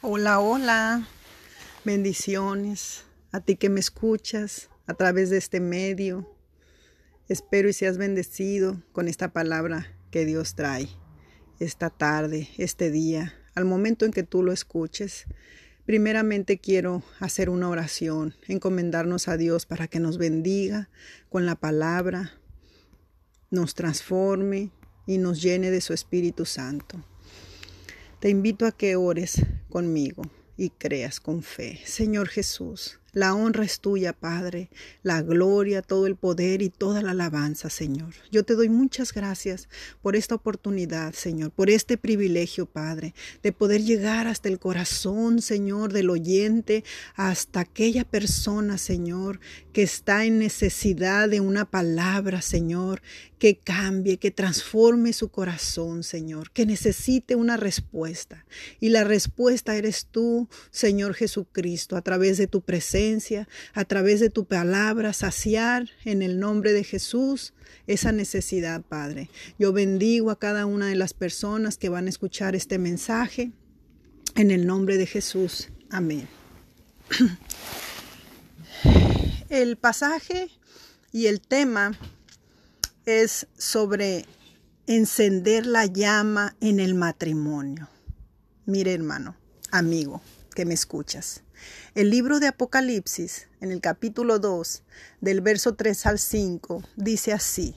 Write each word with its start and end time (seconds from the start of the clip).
Hola, 0.00 0.38
hola. 0.38 1.08
Bendiciones 1.84 3.02
a 3.32 3.40
ti 3.40 3.56
que 3.56 3.68
me 3.68 3.80
escuchas 3.80 4.70
a 4.86 4.94
través 4.94 5.28
de 5.28 5.38
este 5.38 5.58
medio. 5.58 6.32
Espero 7.28 7.68
y 7.68 7.72
seas 7.72 7.98
bendecido 7.98 8.80
con 8.92 9.08
esta 9.08 9.32
palabra 9.32 9.92
que 10.12 10.24
Dios 10.24 10.54
trae 10.54 10.88
esta 11.58 11.90
tarde, 11.90 12.48
este 12.58 12.92
día, 12.92 13.34
al 13.56 13.64
momento 13.64 14.04
en 14.04 14.12
que 14.12 14.22
tú 14.22 14.44
lo 14.44 14.52
escuches. 14.52 15.24
Primeramente 15.84 16.58
quiero 16.58 17.02
hacer 17.18 17.50
una 17.50 17.68
oración, 17.68 18.36
encomendarnos 18.46 19.26
a 19.26 19.36
Dios 19.36 19.66
para 19.66 19.88
que 19.88 19.98
nos 19.98 20.16
bendiga 20.16 20.90
con 21.28 21.44
la 21.44 21.56
palabra, 21.56 22.34
nos 23.50 23.74
transforme 23.74 24.70
y 25.08 25.18
nos 25.18 25.42
llene 25.42 25.72
de 25.72 25.80
su 25.80 25.92
Espíritu 25.92 26.44
Santo. 26.44 27.04
Te 28.20 28.30
invito 28.30 28.66
a 28.66 28.72
que 28.72 28.96
ores 28.96 29.46
conmigo 29.70 30.22
y 30.56 30.70
creas 30.70 31.20
con 31.20 31.44
fe. 31.44 31.80
Señor 31.84 32.26
Jesús, 32.26 32.98
la 33.12 33.34
honra 33.34 33.64
es 33.64 33.80
tuya, 33.80 34.12
Padre, 34.12 34.68
la 35.02 35.22
gloria, 35.22 35.80
todo 35.80 36.06
el 36.06 36.16
poder 36.16 36.60
y 36.60 36.68
toda 36.68 37.00
la 37.00 37.12
alabanza, 37.12 37.70
Señor. 37.70 38.14
Yo 38.30 38.44
te 38.44 38.54
doy 38.54 38.68
muchas 38.68 39.14
gracias 39.14 39.68
por 40.02 40.14
esta 40.14 40.34
oportunidad, 40.34 41.14
Señor, 41.14 41.50
por 41.50 41.70
este 41.70 41.96
privilegio, 41.96 42.66
Padre, 42.66 43.14
de 43.42 43.52
poder 43.52 43.82
llegar 43.82 44.26
hasta 44.26 44.48
el 44.48 44.58
corazón, 44.58 45.40
Señor, 45.40 45.92
del 45.92 46.10
oyente, 46.10 46.84
hasta 47.14 47.60
aquella 47.60 48.04
persona, 48.04 48.76
Señor, 48.76 49.40
que 49.72 49.82
está 49.82 50.26
en 50.26 50.38
necesidad 50.38 51.28
de 51.28 51.40
una 51.40 51.64
palabra, 51.64 52.42
Señor, 52.42 53.00
que 53.38 53.56
cambie, 53.56 54.18
que 54.18 54.32
transforme 54.32 55.12
su 55.12 55.28
corazón, 55.28 56.02
Señor, 56.02 56.50
que 56.50 56.66
necesite 56.66 57.36
una 57.36 57.56
respuesta. 57.56 58.44
Y 58.80 58.88
la 58.88 59.04
respuesta 59.04 59.76
eres 59.76 60.08
tú, 60.10 60.48
Señor 60.70 61.14
Jesucristo, 61.14 61.96
a 61.96 62.02
través 62.02 62.36
de 62.36 62.48
tu 62.48 62.62
presencia 62.62 62.97
a 63.74 63.84
través 63.84 64.20
de 64.20 64.30
tu 64.30 64.44
palabra, 64.44 65.12
saciar 65.12 65.88
en 66.04 66.22
el 66.22 66.40
nombre 66.40 66.72
de 66.72 66.82
Jesús 66.84 67.52
esa 67.86 68.10
necesidad, 68.12 68.82
Padre. 68.82 69.30
Yo 69.58 69.72
bendigo 69.72 70.30
a 70.30 70.38
cada 70.38 70.66
una 70.66 70.88
de 70.88 70.96
las 70.96 71.14
personas 71.14 71.76
que 71.76 71.88
van 71.88 72.06
a 72.06 72.10
escuchar 72.10 72.56
este 72.56 72.78
mensaje 72.78 73.52
en 74.34 74.50
el 74.50 74.66
nombre 74.66 74.96
de 74.96 75.06
Jesús. 75.06 75.68
Amén. 75.90 76.28
El 79.48 79.76
pasaje 79.76 80.50
y 81.10 81.26
el 81.26 81.40
tema 81.40 81.98
es 83.06 83.46
sobre 83.56 84.26
encender 84.86 85.64
la 85.64 85.86
llama 85.86 86.54
en 86.60 86.80
el 86.80 86.94
matrimonio. 86.94 87.88
Mire 88.66 88.92
hermano, 88.92 89.34
amigo, 89.70 90.20
que 90.54 90.66
me 90.66 90.74
escuchas. 90.74 91.42
El 91.94 92.10
libro 92.10 92.40
de 92.40 92.48
Apocalipsis, 92.48 93.48
en 93.60 93.72
el 93.72 93.80
capítulo 93.80 94.38
2, 94.38 94.82
del 95.20 95.40
verso 95.40 95.74
3 95.74 96.06
al 96.06 96.18
5, 96.18 96.82
dice 96.96 97.32
así, 97.32 97.74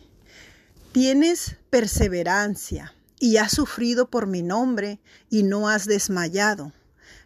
Tienes 0.92 1.58
perseverancia 1.70 2.94
y 3.20 3.38
has 3.38 3.52
sufrido 3.52 4.10
por 4.10 4.28
mi 4.28 4.42
nombre 4.44 5.00
y 5.30 5.44
no 5.44 5.70
has 5.70 5.86
desmayado, 5.86 6.74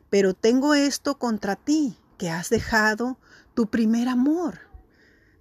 pero 0.10 0.34
tengo 0.34 0.74
esto 0.74 1.18
contra 1.18 1.56
ti, 1.56 1.98
que 2.18 2.30
has 2.30 2.50
dejado 2.50 3.20
tu 3.54 3.70
primer 3.70 4.08
amor. 4.08 4.60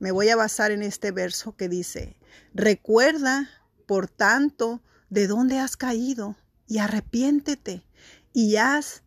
Me 0.01 0.11
voy 0.11 0.28
a 0.31 0.37
basar 0.37 0.73
en 0.73 0.83
este 0.83 1.12
verso 1.12 1.56
que 1.56 1.69
dice, 1.69 2.17
Recuerda, 2.53 3.49
por 3.87 4.09
tanto, 4.09 4.83
de 5.11 5.27
dónde 5.27 5.59
has 5.59 5.77
caído 5.77 6.37
y 6.67 6.78
arrepiéntete 6.78 7.84
y 8.33 8.56
haz 8.56 9.03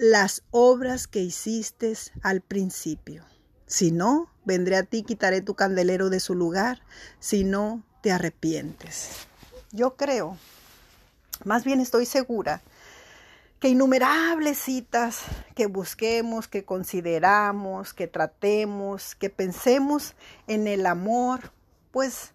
las 0.00 0.44
obras 0.50 1.06
que 1.06 1.20
hiciste 1.20 1.92
al 2.22 2.40
principio. 2.40 3.22
Si 3.66 3.90
no, 3.90 4.30
vendré 4.46 4.76
a 4.76 4.82
ti, 4.82 5.02
quitaré 5.02 5.42
tu 5.42 5.54
candelero 5.54 6.08
de 6.08 6.20
su 6.20 6.34
lugar, 6.34 6.80
si 7.18 7.44
no 7.44 7.84
te 8.00 8.10
arrepientes. 8.10 9.10
Yo 9.72 9.96
creo, 9.96 10.38
más 11.44 11.64
bien 11.64 11.82
estoy 11.82 12.06
segura, 12.06 12.62
que 13.60 13.68
innumerables 13.68 14.56
citas 14.56 15.20
que 15.54 15.66
busquemos, 15.66 16.48
que 16.48 16.64
consideramos, 16.64 17.92
que 17.92 18.06
tratemos, 18.06 19.14
que 19.14 19.28
pensemos 19.28 20.14
en 20.46 20.66
el 20.66 20.86
amor, 20.86 21.52
pues 21.90 22.32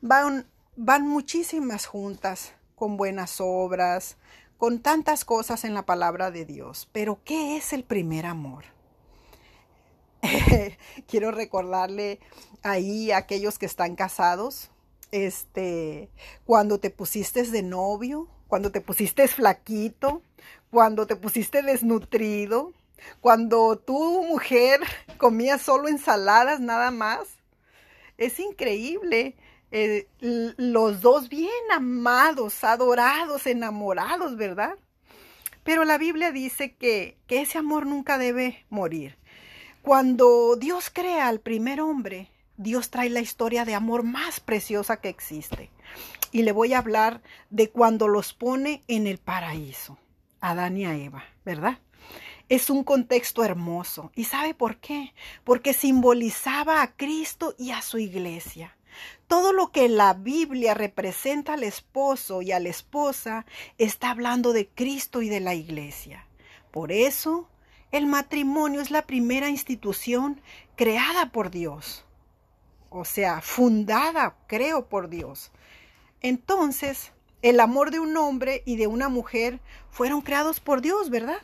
van, 0.00 0.48
van 0.74 1.06
muchísimas 1.06 1.86
juntas 1.86 2.54
con 2.74 2.96
buenas 2.96 3.36
obras, 3.38 4.16
con 4.64 4.78
tantas 4.78 5.26
cosas 5.26 5.62
en 5.64 5.74
la 5.74 5.84
palabra 5.84 6.30
de 6.30 6.46
Dios. 6.46 6.88
Pero 6.90 7.20
¿qué 7.22 7.58
es 7.58 7.74
el 7.74 7.84
primer 7.84 8.24
amor? 8.24 8.64
Quiero 11.06 11.32
recordarle 11.32 12.18
ahí 12.62 13.10
a 13.10 13.18
aquellos 13.18 13.58
que 13.58 13.66
están 13.66 13.94
casados, 13.94 14.70
este, 15.10 16.08
cuando 16.46 16.80
te 16.80 16.88
pusiste 16.88 17.42
de 17.42 17.62
novio, 17.62 18.26
cuando 18.48 18.72
te 18.72 18.80
pusiste 18.80 19.28
flaquito, 19.28 20.22
cuando 20.70 21.06
te 21.06 21.16
pusiste 21.16 21.62
desnutrido, 21.62 22.72
cuando 23.20 23.76
tu 23.76 24.22
mujer 24.22 24.80
comía 25.18 25.58
solo 25.58 25.88
ensaladas 25.88 26.60
nada 26.60 26.90
más. 26.90 27.28
Es 28.16 28.40
increíble 28.40 29.36
eh, 29.76 30.06
los 30.20 31.00
dos 31.00 31.28
bien 31.28 31.50
amados, 31.74 32.62
adorados, 32.62 33.48
enamorados, 33.48 34.36
¿verdad? 34.36 34.76
Pero 35.64 35.84
la 35.84 35.98
Biblia 35.98 36.30
dice 36.30 36.76
que, 36.76 37.18
ese 37.28 37.58
amor 37.58 37.84
nunca 37.84 38.16
debe 38.16 38.64
morir. 38.70 39.18
Cuando 39.82 40.54
Dios 40.54 40.90
crea 40.90 41.26
al 41.26 41.40
primer 41.40 41.80
hombre, 41.80 42.30
Dios 42.56 42.90
trae 42.90 43.10
la 43.10 43.18
historia 43.18 43.64
de 43.64 43.74
amor 43.74 44.04
más 44.04 44.38
preciosa 44.38 45.00
que 45.00 45.08
existe. 45.08 45.70
Y 46.30 46.42
le 46.42 46.52
voy 46.52 46.72
a 46.72 46.78
hablar 46.78 47.20
de 47.50 47.68
cuando 47.70 48.06
los 48.06 48.32
pone 48.32 48.84
en 48.86 49.08
el 49.08 49.18
paraíso, 49.18 49.98
Adán 50.40 50.76
y 50.76 50.86
a 50.86 50.94
Eva, 50.94 51.24
¿verdad? 51.44 51.80
Es 52.48 52.70
un 52.70 52.84
contexto 52.84 53.42
hermoso. 53.42 54.12
¿Y 54.14 54.22
sabe 54.22 54.54
por 54.54 54.76
qué? 54.76 55.14
Porque 55.42 55.72
simbolizaba 55.72 56.80
a 56.80 56.94
Cristo 56.94 57.56
y 57.58 57.72
a 57.72 57.82
su 57.82 57.98
iglesia. 57.98 58.76
Todo 59.26 59.52
lo 59.52 59.72
que 59.72 59.88
la 59.88 60.14
Biblia 60.14 60.74
representa 60.74 61.54
al 61.54 61.64
esposo 61.64 62.42
y 62.42 62.52
a 62.52 62.60
la 62.60 62.68
esposa 62.68 63.46
está 63.78 64.10
hablando 64.10 64.52
de 64.52 64.68
Cristo 64.68 65.22
y 65.22 65.28
de 65.28 65.40
la 65.40 65.54
iglesia. 65.54 66.26
Por 66.70 66.92
eso, 66.92 67.48
el 67.92 68.06
matrimonio 68.06 68.80
es 68.80 68.90
la 68.90 69.06
primera 69.06 69.48
institución 69.48 70.40
creada 70.76 71.30
por 71.30 71.50
Dios. 71.50 72.04
O 72.90 73.04
sea, 73.04 73.40
fundada, 73.40 74.36
creo, 74.46 74.88
por 74.88 75.08
Dios. 75.08 75.50
Entonces, 76.20 77.12
el 77.42 77.60
amor 77.60 77.90
de 77.90 78.00
un 78.00 78.16
hombre 78.16 78.62
y 78.66 78.76
de 78.76 78.86
una 78.86 79.08
mujer 79.08 79.60
fueron 79.90 80.20
creados 80.22 80.60
por 80.60 80.80
Dios, 80.80 81.10
¿verdad? 81.10 81.38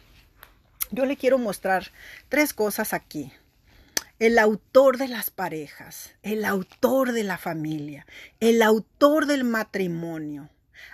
Yo 0.91 1.07
le 1.07 1.17
quiero 1.17 1.39
mostrar 1.39 1.93
tres 2.29 2.55
cosas 2.55 2.93
aquí 2.93 3.33
el 4.21 4.39
autor 4.39 4.99
de 4.99 5.09
las 5.09 5.31
parejas, 5.31 6.11
el 6.23 6.45
autor 6.45 7.13
de 7.13 7.25
la 7.25 7.39
familia, 7.39 8.07
el 8.39 8.61
autor 8.61 9.25
del 9.25 9.45
matrimonio, 9.45 10.51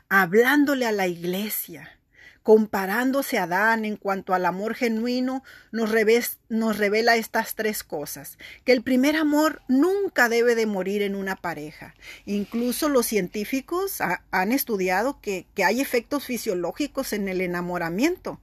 hablándole 0.08 0.86
a 0.86 0.92
la 0.92 1.08
iglesia, 1.08 1.98
comparándose 2.44 3.38
a 3.38 3.42
Adán 3.42 3.84
en 3.84 3.96
cuanto 3.96 4.32
al 4.32 4.46
amor 4.46 4.76
genuino, 4.76 5.42
nos, 5.72 5.90
revela 5.90 7.16
estas 7.16 7.56
tres 7.56 7.82
cosas. 7.82 8.38
Que 8.64 8.70
el 8.70 8.84
primer 8.84 9.16
amor 9.16 9.60
nunca 9.66 10.28
debe 10.28 10.54
de 10.54 10.66
morir 10.66 11.02
en 11.02 11.16
una 11.16 11.34
pareja. 11.34 11.96
Incluso 12.26 12.88
los 12.88 13.06
científicos 13.06 13.98
han 14.30 14.52
estudiado 14.52 15.20
que 15.20 15.48
hay 15.64 15.80
efectos 15.80 16.26
fisiológicos 16.26 17.12
en 17.12 17.26
el 17.26 17.40
enamoramiento. 17.40 18.40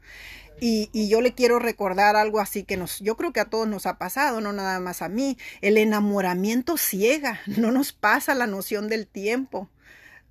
Y, 0.59 1.07
yo 1.09 1.21
le 1.21 1.33
quiero 1.33 1.59
recordar 1.59 2.15
algo 2.15 2.39
así 2.39 2.63
que 2.63 2.77
nos, 2.77 2.99
yo 2.99 3.17
creo 3.17 3.33
que 3.33 3.41
a 3.41 3.49
todos 3.49 3.67
nos 3.67 3.85
ha 3.85 3.97
pasado, 3.97 4.39
no 4.41 4.53
nada 4.53 4.79
más 4.79 5.01
a 5.01 5.09
mí. 5.09 5.37
El 5.61 5.77
enamoramiento 5.77 6.77
ciega, 6.77 7.41
no 7.57 7.71
nos 7.71 7.91
pasa 7.91 8.35
la 8.35 8.47
noción 8.47 8.87
del 8.87 9.07
tiempo. 9.07 9.69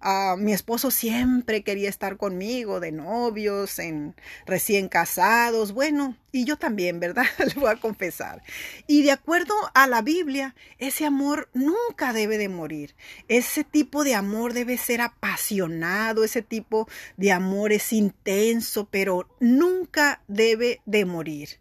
Ah, 0.05 0.35
mi 0.37 0.53
esposo 0.53 0.91
siempre 0.91 1.63
quería 1.63 1.89
estar 1.89 2.17
conmigo, 2.17 2.81
de 2.81 2.91
novios, 2.91 3.79
en 3.79 4.17
recién 4.47 4.89
casados, 4.89 5.71
bueno, 5.71 6.17
y 6.33 6.45
yo 6.45 6.57
también, 6.57 6.99
¿verdad? 6.99 7.25
Le 7.39 7.55
voy 7.55 7.71
a 7.71 7.77
confesar. 7.77 8.43
Y 8.89 9.05
de 9.05 9.13
acuerdo 9.13 9.55
a 9.75 9.87
la 9.87 10.03
Biblia, 10.03 10.57
ese 10.79 11.07
amor 11.07 11.49
nunca 11.55 12.13
debe 12.13 12.37
de 12.37 12.49
morir. 12.49 12.97
Ese 13.29 13.63
tipo 13.63 14.03
de 14.03 14.17
amor 14.17 14.55
debe 14.55 14.77
ser 14.77 15.03
apasionado, 15.03 16.25
ese 16.25 16.43
tipo 16.43 16.89
de 17.17 17.31
amor 17.31 17.73
es 17.73 17.93
intenso, 17.93 18.89
pero 18.91 19.29
nunca 19.39 20.21
debe 20.27 20.81
de 20.85 21.05
morir 21.05 21.61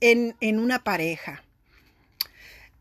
en, 0.00 0.34
en 0.40 0.58
una 0.58 0.82
pareja. 0.82 1.44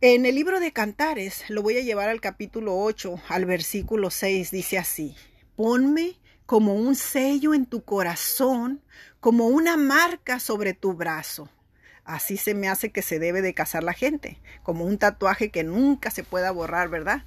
En 0.03 0.25
el 0.25 0.33
libro 0.33 0.59
de 0.59 0.73
Cantares, 0.73 1.43
lo 1.47 1.61
voy 1.61 1.77
a 1.77 1.81
llevar 1.81 2.09
al 2.09 2.21
capítulo 2.21 2.75
8, 2.75 3.21
al 3.29 3.45
versículo 3.45 4.09
6, 4.09 4.49
dice 4.49 4.79
así, 4.79 5.15
ponme 5.55 6.15
como 6.47 6.73
un 6.73 6.95
sello 6.95 7.53
en 7.53 7.67
tu 7.67 7.83
corazón, 7.83 8.81
como 9.19 9.45
una 9.45 9.77
marca 9.77 10.39
sobre 10.39 10.73
tu 10.73 10.93
brazo. 10.93 11.51
Así 12.03 12.37
se 12.37 12.55
me 12.55 12.67
hace 12.67 12.91
que 12.91 13.03
se 13.03 13.19
debe 13.19 13.43
de 13.43 13.53
casar 13.53 13.83
la 13.83 13.93
gente, 13.93 14.39
como 14.63 14.85
un 14.85 14.97
tatuaje 14.97 15.51
que 15.51 15.63
nunca 15.63 16.09
se 16.09 16.23
pueda 16.23 16.49
borrar, 16.49 16.89
¿verdad? 16.89 17.23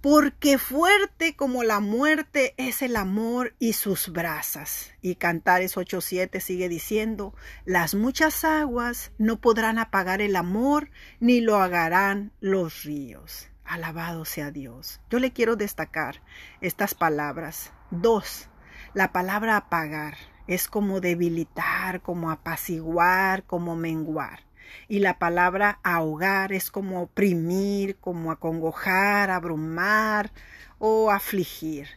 Porque 0.00 0.58
fuerte 0.58 1.34
como 1.34 1.64
la 1.64 1.80
muerte 1.80 2.54
es 2.56 2.82
el 2.82 2.94
amor 2.94 3.54
y 3.58 3.72
sus 3.72 4.12
brasas. 4.12 4.92
Y 5.02 5.16
Cantares 5.16 5.76
8.7 5.76 6.38
sigue 6.38 6.68
diciendo, 6.68 7.34
las 7.64 7.96
muchas 7.96 8.44
aguas 8.44 9.10
no 9.18 9.40
podrán 9.40 9.76
apagar 9.78 10.22
el 10.22 10.36
amor, 10.36 10.90
ni 11.18 11.40
lo 11.40 11.56
hagarán 11.56 12.30
los 12.40 12.84
ríos. 12.84 13.48
Alabado 13.64 14.24
sea 14.24 14.52
Dios. 14.52 15.00
Yo 15.10 15.18
le 15.18 15.32
quiero 15.32 15.56
destacar 15.56 16.22
estas 16.60 16.94
palabras. 16.94 17.72
Dos, 17.90 18.48
la 18.94 19.12
palabra 19.12 19.56
apagar 19.56 20.16
es 20.46 20.68
como 20.68 21.00
debilitar, 21.00 22.02
como 22.02 22.30
apaciguar, 22.30 23.42
como 23.44 23.74
menguar. 23.74 24.47
Y 24.88 25.00
la 25.00 25.18
palabra 25.18 25.80
ahogar 25.82 26.52
es 26.52 26.70
como 26.70 27.02
oprimir, 27.02 27.96
como 27.96 28.30
acongojar, 28.32 29.30
abrumar 29.30 30.32
o 30.78 31.10
afligir. 31.10 31.88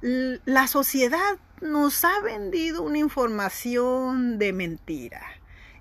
La 0.00 0.66
sociedad 0.66 1.38
nos 1.60 2.04
ha 2.04 2.20
vendido 2.20 2.82
una 2.82 2.98
información 2.98 4.38
de 4.38 4.52
mentira, 4.52 5.22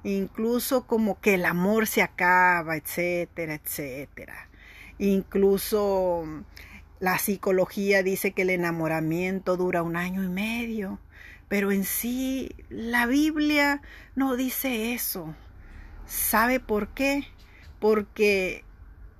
incluso 0.04 0.86
como 0.86 1.20
que 1.20 1.34
el 1.34 1.46
amor 1.46 1.88
se 1.88 2.04
acaba, 2.04 2.76
etcétera, 2.78 3.56
etcétera. 3.56 4.48
Incluso 5.00 6.24
la 7.00 7.18
psicología 7.18 8.04
dice 8.04 8.34
que 8.34 8.44
el 8.44 8.52
enamoramiento 8.52 9.58
dura 9.58 9.82
un 9.82 9.96
año 9.96 10.24
y 10.24 10.30
medio, 10.30 11.00
pero 11.48 11.72
en 11.72 11.84
sí 11.84 12.56
la 12.70 13.08
Biblia 13.08 13.82
no 14.14 14.36
dice 14.36 14.94
eso. 14.94 15.34
¿Sabe 16.12 16.60
por 16.60 16.90
qué? 16.90 17.26
Porque 17.80 18.66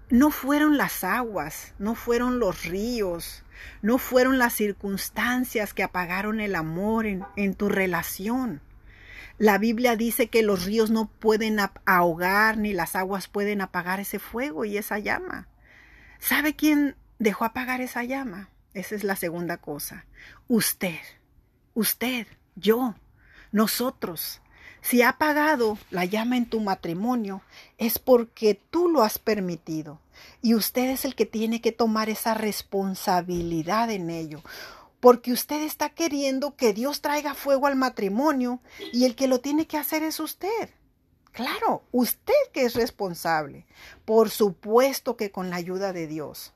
no 0.10 0.30
fueron 0.30 0.76
las 0.76 1.06
aguas, 1.06 1.74
no 1.80 1.96
fueron 1.96 2.38
los 2.38 2.66
ríos, 2.66 3.46
no 3.82 3.98
fueron 3.98 4.38
las 4.38 4.52
circunstancias 4.52 5.74
que 5.74 5.84
apagaron 5.84 6.42
el 6.42 6.54
amor 6.54 7.06
en, 7.06 7.56
tu 7.56 7.70
relación. 7.70 8.62
La 9.38 9.58
Biblia 9.58 9.96
dice 9.96 10.28
que 10.28 10.44
los 10.44 10.66
ríos 10.66 10.92
no 10.92 11.10
pueden 11.10 11.60
ahogar 11.86 12.58
ni 12.58 12.74
las 12.74 12.98
aguas 12.98 13.30
pueden 13.30 13.62
apagar 13.62 14.02
ese 14.02 14.20
fuego 14.20 14.66
y 14.66 14.78
esa 14.78 15.00
llama. 15.00 15.48
¿Sabe 16.20 16.58
quién 16.58 16.98
dejó 17.20 17.46
apagar 17.46 17.80
esa 17.80 18.04
llama? 18.04 18.50
Esa 18.74 18.96
es 18.96 19.06
la 19.06 19.16
segunda 19.16 19.56
cosa. 19.56 20.08
Usted, 20.50 21.00
usted, 21.74 22.28
yo, 22.58 22.96
nosotros. 23.54 24.42
Si 24.82 25.04
ha 25.04 25.10
apagado 25.10 25.78
la 25.92 26.06
llama 26.06 26.38
en 26.38 26.48
tu 26.48 26.60
matrimonio, 26.60 27.42
es 27.78 28.00
porque 28.00 28.60
tú 28.70 28.90
lo 28.90 29.04
has 29.04 29.20
permitido. 29.20 30.00
Y 30.42 30.56
usted 30.56 30.90
es 30.90 31.06
el 31.06 31.16
que 31.16 31.26
tiene 31.26 31.62
que 31.62 31.72
tomar 31.72 32.10
esa 32.10 32.34
responsabilidad 32.34 33.92
en 33.92 34.10
ello. 34.10 34.42
Porque 35.00 35.32
usted 35.32 35.62
está 35.64 35.90
queriendo 35.90 36.56
que 36.56 36.74
Dios 36.74 37.02
traiga 37.02 37.34
fuego 37.36 37.68
al 37.68 37.76
matrimonio 37.76 38.60
y 38.92 39.06
el 39.06 39.16
que 39.16 39.28
lo 39.28 39.40
tiene 39.40 39.68
que 39.68 39.78
hacer 39.78 40.04
es 40.04 40.20
usted. 40.20 40.70
Claro, 41.32 41.84
usted 41.92 42.34
que 42.52 42.66
es 42.66 42.74
responsable. 42.74 43.66
Por 44.04 44.30
supuesto 44.30 45.16
que 45.16 45.32
con 45.32 45.50
la 45.50 45.56
ayuda 45.56 45.94
de 45.94 46.08
Dios. 46.08 46.54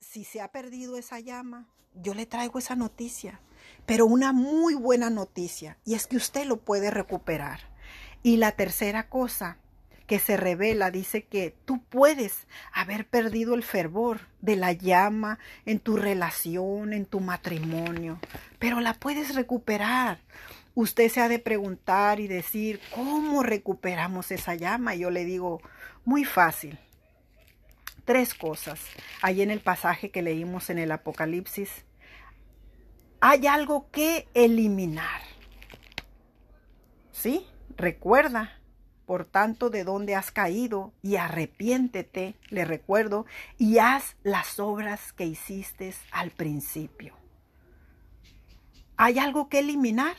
Si 0.00 0.24
se 0.24 0.40
ha 0.40 0.48
perdido 0.52 0.96
esa 0.96 1.20
llama, 1.20 1.68
yo 1.94 2.14
le 2.14 2.26
traigo 2.26 2.58
esa 2.58 2.76
noticia 2.76 3.40
pero 3.86 4.06
una 4.06 4.32
muy 4.32 4.74
buena 4.74 5.10
noticia, 5.10 5.78
y 5.84 5.94
es 5.94 6.06
que 6.06 6.16
usted 6.16 6.44
lo 6.44 6.58
puede 6.58 6.90
recuperar. 6.90 7.60
Y 8.22 8.36
la 8.36 8.52
tercera 8.52 9.08
cosa 9.08 9.58
que 10.06 10.18
se 10.18 10.36
revela 10.36 10.90
dice 10.90 11.24
que 11.24 11.54
tú 11.64 11.82
puedes 11.82 12.46
haber 12.72 13.06
perdido 13.06 13.54
el 13.54 13.62
fervor 13.62 14.20
de 14.40 14.56
la 14.56 14.72
llama 14.72 15.38
en 15.64 15.80
tu 15.80 15.96
relación, 15.96 16.92
en 16.92 17.06
tu 17.06 17.20
matrimonio, 17.20 18.18
pero 18.58 18.80
la 18.80 18.94
puedes 18.94 19.34
recuperar. 19.34 20.18
Usted 20.74 21.08
se 21.08 21.20
ha 21.20 21.28
de 21.28 21.38
preguntar 21.38 22.20
y 22.20 22.28
decir, 22.28 22.80
¿cómo 22.94 23.42
recuperamos 23.42 24.30
esa 24.30 24.54
llama? 24.54 24.94
Y 24.94 25.00
yo 25.00 25.10
le 25.10 25.24
digo, 25.24 25.60
muy 26.04 26.24
fácil. 26.24 26.78
Tres 28.04 28.34
cosas. 28.34 28.78
Ahí 29.22 29.42
en 29.42 29.50
el 29.50 29.60
pasaje 29.60 30.10
que 30.10 30.22
leímos 30.22 30.70
en 30.70 30.78
el 30.78 30.92
Apocalipsis, 30.92 31.70
hay 33.20 33.46
algo 33.46 33.90
que 33.90 34.28
eliminar. 34.34 35.22
¿Sí? 37.12 37.46
Recuerda, 37.76 38.60
por 39.06 39.24
tanto, 39.24 39.70
de 39.70 39.84
dónde 39.84 40.14
has 40.14 40.30
caído 40.30 40.92
y 41.02 41.16
arrepiéntete, 41.16 42.36
le 42.48 42.64
recuerdo, 42.64 43.26
y 43.58 43.78
haz 43.78 44.16
las 44.22 44.58
obras 44.58 45.12
que 45.12 45.24
hiciste 45.24 45.94
al 46.10 46.30
principio. 46.30 47.14
¿Hay 48.96 49.18
algo 49.18 49.48
que 49.48 49.60
eliminar? 49.60 50.16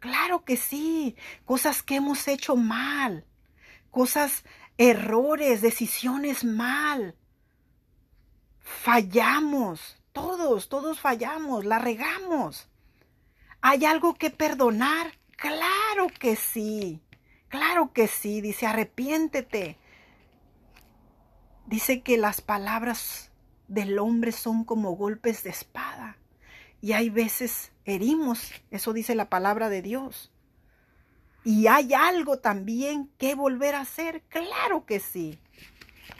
Claro 0.00 0.44
que 0.44 0.56
sí, 0.56 1.16
cosas 1.44 1.82
que 1.82 1.96
hemos 1.96 2.28
hecho 2.28 2.54
mal, 2.54 3.24
cosas, 3.90 4.44
errores, 4.76 5.60
decisiones 5.60 6.44
mal. 6.44 7.16
Fallamos, 8.60 9.97
todos, 10.18 10.68
todos 10.68 10.98
fallamos, 10.98 11.64
la 11.64 11.78
regamos. 11.78 12.68
¿Hay 13.60 13.84
algo 13.84 14.14
que 14.14 14.30
perdonar? 14.30 15.12
Claro 15.36 16.08
que 16.18 16.34
sí, 16.34 17.00
claro 17.48 17.92
que 17.92 18.08
sí. 18.08 18.40
Dice, 18.40 18.66
arrepiéntete. 18.66 19.76
Dice 21.66 22.02
que 22.02 22.16
las 22.16 22.40
palabras 22.40 23.30
del 23.68 23.98
hombre 24.00 24.32
son 24.32 24.64
como 24.64 24.96
golpes 24.96 25.44
de 25.44 25.50
espada. 25.50 26.16
Y 26.80 26.92
hay 26.92 27.10
veces 27.10 27.70
herimos, 27.84 28.52
eso 28.70 28.92
dice 28.92 29.14
la 29.14 29.28
palabra 29.28 29.68
de 29.68 29.82
Dios. 29.82 30.32
Y 31.44 31.68
hay 31.68 31.94
algo 31.94 32.38
también 32.38 33.08
que 33.18 33.36
volver 33.36 33.76
a 33.76 33.82
hacer. 33.82 34.22
Claro 34.28 34.84
que 34.84 34.98
sí, 34.98 35.38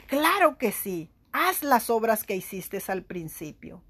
claro 0.07 0.57
que 0.57 0.71
sí. 0.71 1.09
Haz 1.31 1.63
las 1.63 1.89
obras 1.89 2.23
que 2.23 2.35
hiciste 2.35 2.81
al 2.87 3.03
principio 3.03 3.83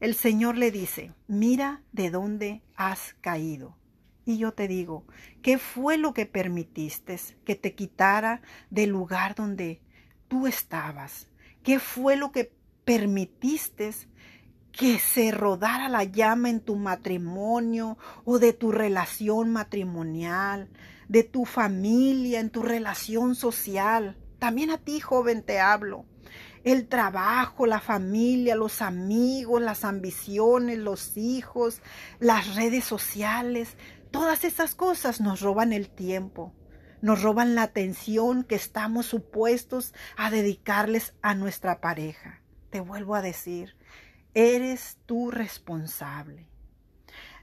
el 0.00 0.14
Señor 0.14 0.56
le 0.56 0.70
dice, 0.70 1.12
mira 1.26 1.82
de 1.92 2.10
dónde 2.10 2.62
has 2.76 3.14
caído. 3.20 3.76
Y 4.24 4.38
yo 4.38 4.52
te 4.52 4.68
digo, 4.68 5.06
¿qué 5.42 5.58
fue 5.58 5.98
lo 5.98 6.14
que 6.14 6.26
permitiste 6.26 7.18
que 7.44 7.56
te 7.56 7.74
quitara 7.74 8.42
del 8.70 8.90
lugar 8.90 9.34
donde 9.34 9.80
tú 10.28 10.46
estabas? 10.46 11.28
¿Qué 11.62 11.80
fue 11.80 12.16
lo 12.16 12.30
que 12.30 12.52
permitiste 12.84 13.90
que 14.70 14.98
se 14.98 15.32
rodara 15.32 15.88
la 15.88 16.04
llama 16.04 16.50
en 16.50 16.60
tu 16.60 16.76
matrimonio 16.76 17.98
o 18.24 18.38
de 18.38 18.52
tu 18.52 18.70
relación 18.70 19.50
matrimonial, 19.50 20.68
de 21.08 21.24
tu 21.24 21.44
familia, 21.44 22.38
en 22.38 22.50
tu 22.50 22.62
relación 22.62 23.34
social? 23.34 24.16
También 24.38 24.70
a 24.70 24.78
ti, 24.78 25.00
joven, 25.00 25.42
te 25.42 25.58
hablo 25.58 26.04
el 26.64 26.88
trabajo, 26.88 27.66
la 27.66 27.80
familia, 27.80 28.56
los 28.56 28.82
amigos, 28.82 29.62
las 29.62 29.84
ambiciones, 29.84 30.78
los 30.78 31.16
hijos, 31.16 31.82
las 32.20 32.54
redes 32.54 32.84
sociales, 32.84 33.76
todas 34.10 34.44
esas 34.44 34.74
cosas 34.74 35.20
nos 35.20 35.40
roban 35.40 35.72
el 35.72 35.88
tiempo, 35.88 36.52
nos 37.00 37.22
roban 37.22 37.54
la 37.54 37.62
atención 37.62 38.44
que 38.44 38.54
estamos 38.54 39.06
supuestos 39.06 39.94
a 40.16 40.30
dedicarles 40.30 41.14
a 41.22 41.34
nuestra 41.34 41.80
pareja. 41.80 42.40
Te 42.70 42.80
vuelvo 42.80 43.14
a 43.14 43.22
decir, 43.22 43.76
eres 44.34 44.98
tú 45.06 45.30
responsable. 45.30 46.48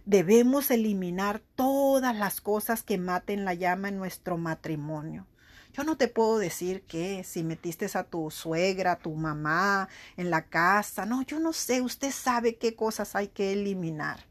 Debemos 0.06 0.70
eliminar 0.70 1.42
todas 1.56 2.16
las 2.16 2.40
cosas 2.40 2.84
que 2.84 3.00
maten 3.00 3.44
la 3.44 3.56
llama 3.56 3.90
en 3.90 3.98
nuestro 3.98 4.38
matrimonio. 4.38 5.26
Yo 5.76 5.84
no 5.84 5.98
te 5.98 6.08
puedo 6.08 6.38
decir 6.38 6.84
que 6.84 7.26
si 7.26 7.44
metiste 7.44 7.90
a 7.96 8.04
tu 8.04 8.32
suegra, 8.32 8.94
a 8.94 9.00
tu 9.00 9.14
mamá 9.14 9.90
en 10.16 10.30
la 10.30 10.46
casa. 10.46 11.06
No, 11.06 11.22
yo 11.24 11.42
no 11.42 11.52
sé. 11.52 11.82
Usted 11.82 12.12
sabe 12.12 12.56
qué 12.56 12.76
cosas 12.76 13.14
hay 13.14 13.28
que 13.28 13.52
eliminar. 13.52 14.26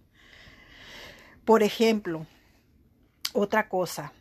Por 1.44 1.62
ejemplo, 1.62 2.26
otra 3.34 3.68
cosa, 3.68 4.14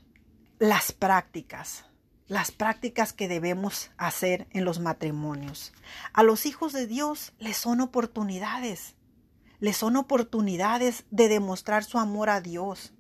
las 0.59 0.91
prácticas. 0.91 1.85
Las 2.27 2.51
prácticas 2.51 3.13
que 3.13 3.29
debemos 3.29 3.91
hacer 3.95 4.47
en 4.51 4.65
los 4.65 4.81
matrimonios. 4.81 5.71
A 6.11 6.23
los 6.23 6.45
hijos 6.45 6.73
de 6.73 6.87
Dios 6.87 7.31
les 7.39 7.55
son 7.55 7.79
oportunidades. 7.79 8.95
Les 9.61 9.77
son 9.77 9.95
oportunidades 9.95 11.05
de 11.09 11.29
demostrar 11.29 11.85
su 11.85 11.99
amor 11.99 12.29
a 12.29 12.41
Dios. 12.41 12.91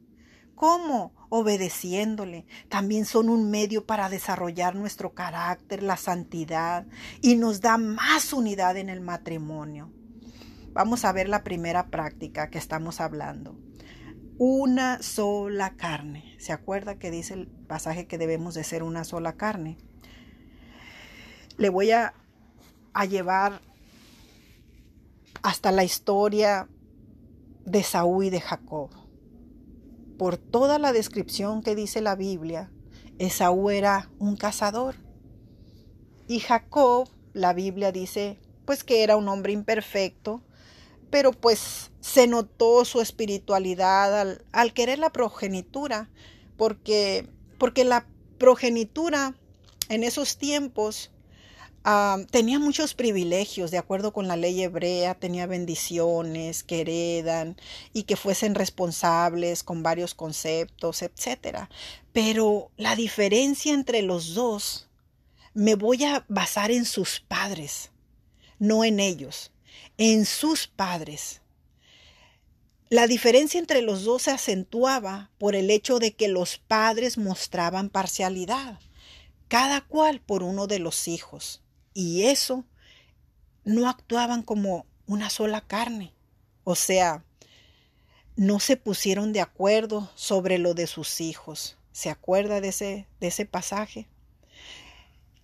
¿Cómo? 0.55 1.13
Obedeciéndole. 1.29 2.45
También 2.69 3.05
son 3.05 3.29
un 3.29 3.49
medio 3.49 3.85
para 3.85 4.09
desarrollar 4.09 4.75
nuestro 4.75 5.13
carácter, 5.13 5.83
la 5.83 5.97
santidad 5.97 6.85
y 7.21 7.35
nos 7.35 7.61
da 7.61 7.77
más 7.77 8.33
unidad 8.33 8.77
en 8.77 8.89
el 8.89 9.01
matrimonio. 9.01 9.91
vamos 10.73 11.05
a 11.05 11.11
ver 11.11 11.29
la 11.29 11.43
primera 11.43 11.87
práctica 11.87 12.49
que 12.49 12.57
estamos 12.57 12.99
hablando. 12.99 13.55
Una 14.39 15.01
sola 15.03 15.75
carne. 15.75 16.35
¿Se 16.39 16.51
acuerda 16.51 16.97
que 16.97 17.11
dice 17.11 17.35
el 17.35 17.47
pasaje 17.47 18.07
que 18.07 18.17
debemos 18.17 18.55
de 18.55 18.63
ser 18.63 18.81
una 18.81 19.03
sola 19.03 19.33
carne? 19.33 19.77
Le 21.57 21.69
voy 21.69 21.91
a, 21.91 22.15
a 22.93 23.05
llevar 23.05 23.61
hasta 25.43 25.71
la 25.71 25.83
historia 25.83 26.67
de 27.65 27.83
Saúl 27.83 28.25
y 28.25 28.29
de 28.31 28.41
Jacob. 28.41 29.02
Por 30.17 30.37
toda 30.37 30.79
la 30.79 30.93
descripción 30.93 31.61
que 31.63 31.75
dice 31.75 32.01
la 32.01 32.15
Biblia, 32.15 32.71
Esaú 33.19 33.69
era 33.69 34.09
un 34.19 34.35
cazador. 34.35 34.95
Y 36.27 36.39
Jacob, 36.39 37.09
la 37.33 37.53
Biblia 37.53 37.91
dice, 37.91 38.39
pues 38.65 38.83
que 38.83 39.03
era 39.03 39.17
un 39.17 39.27
hombre 39.27 39.53
imperfecto, 39.53 40.41
pero 41.09 41.31
pues 41.31 41.91
se 41.99 42.27
notó 42.27 42.85
su 42.85 43.01
espiritualidad 43.01 44.35
al, 44.51 44.73
querer 44.73 44.99
la 44.99 45.11
progenitura, 45.11 46.09
porque, 46.57 47.27
porque 47.57 47.83
la 47.83 48.07
progenitura 48.37 49.35
en 49.89 50.03
esos 50.03 50.37
tiempos 50.37 51.11
tenía 52.31 52.59
muchos 52.59 52.93
privilegios, 52.93 53.71
de 53.71 53.77
acuerdo 53.77 54.13
con 54.13 54.27
la 54.27 54.37
ley 54.37 54.61
hebrea, 54.61 55.15
tenía 55.15 55.45
bendiciones 55.47 56.63
que 56.63 56.81
heredan 56.81 57.57
y 57.93 58.03
que 58.03 58.15
fuesen 58.15 58.55
responsables 58.55 59.63
con 59.63 59.83
varios 59.83 60.13
conceptos, 60.13 61.01
etc. 61.01 61.67
Pero 62.11 62.71
la 62.77 62.95
diferencia 62.95 63.73
entre 63.73 64.01
los 64.01 64.33
dos, 64.33 64.89
me 65.53 65.75
voy 65.75 66.03
a 66.03 66.25
basar 66.29 66.71
en 66.71 66.85
sus 66.85 67.19
padres, 67.19 67.91
no 68.59 68.83
en 68.83 68.99
ellos 68.99 69.53
en 69.97 70.25
sus 70.25 70.67
padres. 70.67 71.41
La 72.89 73.07
diferencia 73.07 73.59
entre 73.59 73.81
los 73.81 74.03
dos 74.03 74.23
se 74.23 74.31
acentuaba 74.31 75.31
por 75.37 75.55
el 75.55 75.71
hecho 75.71 75.99
de 75.99 76.13
que 76.13 76.27
los 76.27 76.57
padres 76.57 77.17
mostraban 77.17 77.89
parcialidad, 77.89 78.79
cada 79.47 79.81
cual 79.81 80.21
por 80.21 80.43
uno 80.43 80.67
de 80.67 80.79
los 80.79 81.07
hijos, 81.07 81.62
y 81.93 82.23
eso 82.23 82.65
no 83.63 83.89
actuaban 83.89 84.43
como 84.43 84.85
una 85.07 85.29
sola 85.29 85.61
carne, 85.61 86.13
o 86.63 86.75
sea, 86.75 87.23
no 88.35 88.59
se 88.59 88.77
pusieron 88.77 89.33
de 89.33 89.41
acuerdo 89.41 90.09
sobre 90.15 90.57
lo 90.57 90.73
de 90.73 90.87
sus 90.87 91.21
hijos. 91.21 91.77
¿Se 91.91 92.09
acuerda 92.09 92.61
de 92.61 92.69
ese, 92.69 93.07
de 93.19 93.27
ese 93.27 93.45
pasaje? 93.45 94.07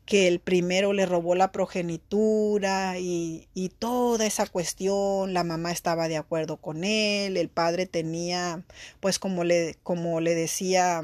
que 0.09 0.27
el 0.27 0.39
primero 0.39 0.91
le 0.91 1.05
robó 1.05 1.35
la 1.35 1.51
progenitura 1.51 2.97
y, 2.97 3.47
toda 3.77 4.25
esa 4.25 4.47
cuestión, 4.47 5.35
la 5.35 5.43
mamá 5.43 5.71
estaba 5.71 6.07
de 6.07 6.17
acuerdo 6.17 6.57
con 6.57 6.83
él, 6.83 7.37
el 7.37 7.47
padre 7.47 7.85
tenía, 7.85 8.65
pues 9.01 9.19
como 9.19 9.43
le, 9.43 9.75
como 9.83 10.19
le 10.19 10.33
decía, 10.33 11.03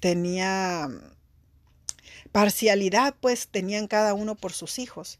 tenía 0.00 0.88
parcialidad, 2.32 3.14
pues 3.20 3.48
tenían 3.48 3.86
cada 3.86 4.14
uno 4.14 4.34
por 4.34 4.52
sus 4.52 4.78
hijos. 4.78 5.18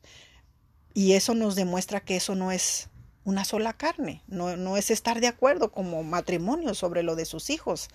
Y 0.94 1.12
eso 1.12 1.34
nos 1.34 1.56
demuestra 1.56 2.00
que 2.00 2.16
eso 2.16 2.34
no 2.34 2.52
es 2.52 2.88
una 3.24 3.44
sola 3.44 3.72
carne, 3.72 4.22
no, 4.26 4.56
no, 4.56 4.76
es 4.76 4.90
estar 4.90 5.20
de 5.20 5.28
acuerdo 5.28 5.72
como 5.72 6.02
matrimonio 6.02 6.74
sobre 6.74 7.02
lo 7.02 7.16
de 7.16 7.24
sus 7.24 7.48
hijos. 7.48 7.88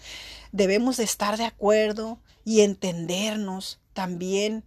Debemos 0.51 0.98
de 0.98 1.04
estar 1.04 1.38
de 1.38 1.46
acuerdo 1.46 2.20
y 2.44 2.62
entendernos 2.62 3.80
también. 3.94 4.63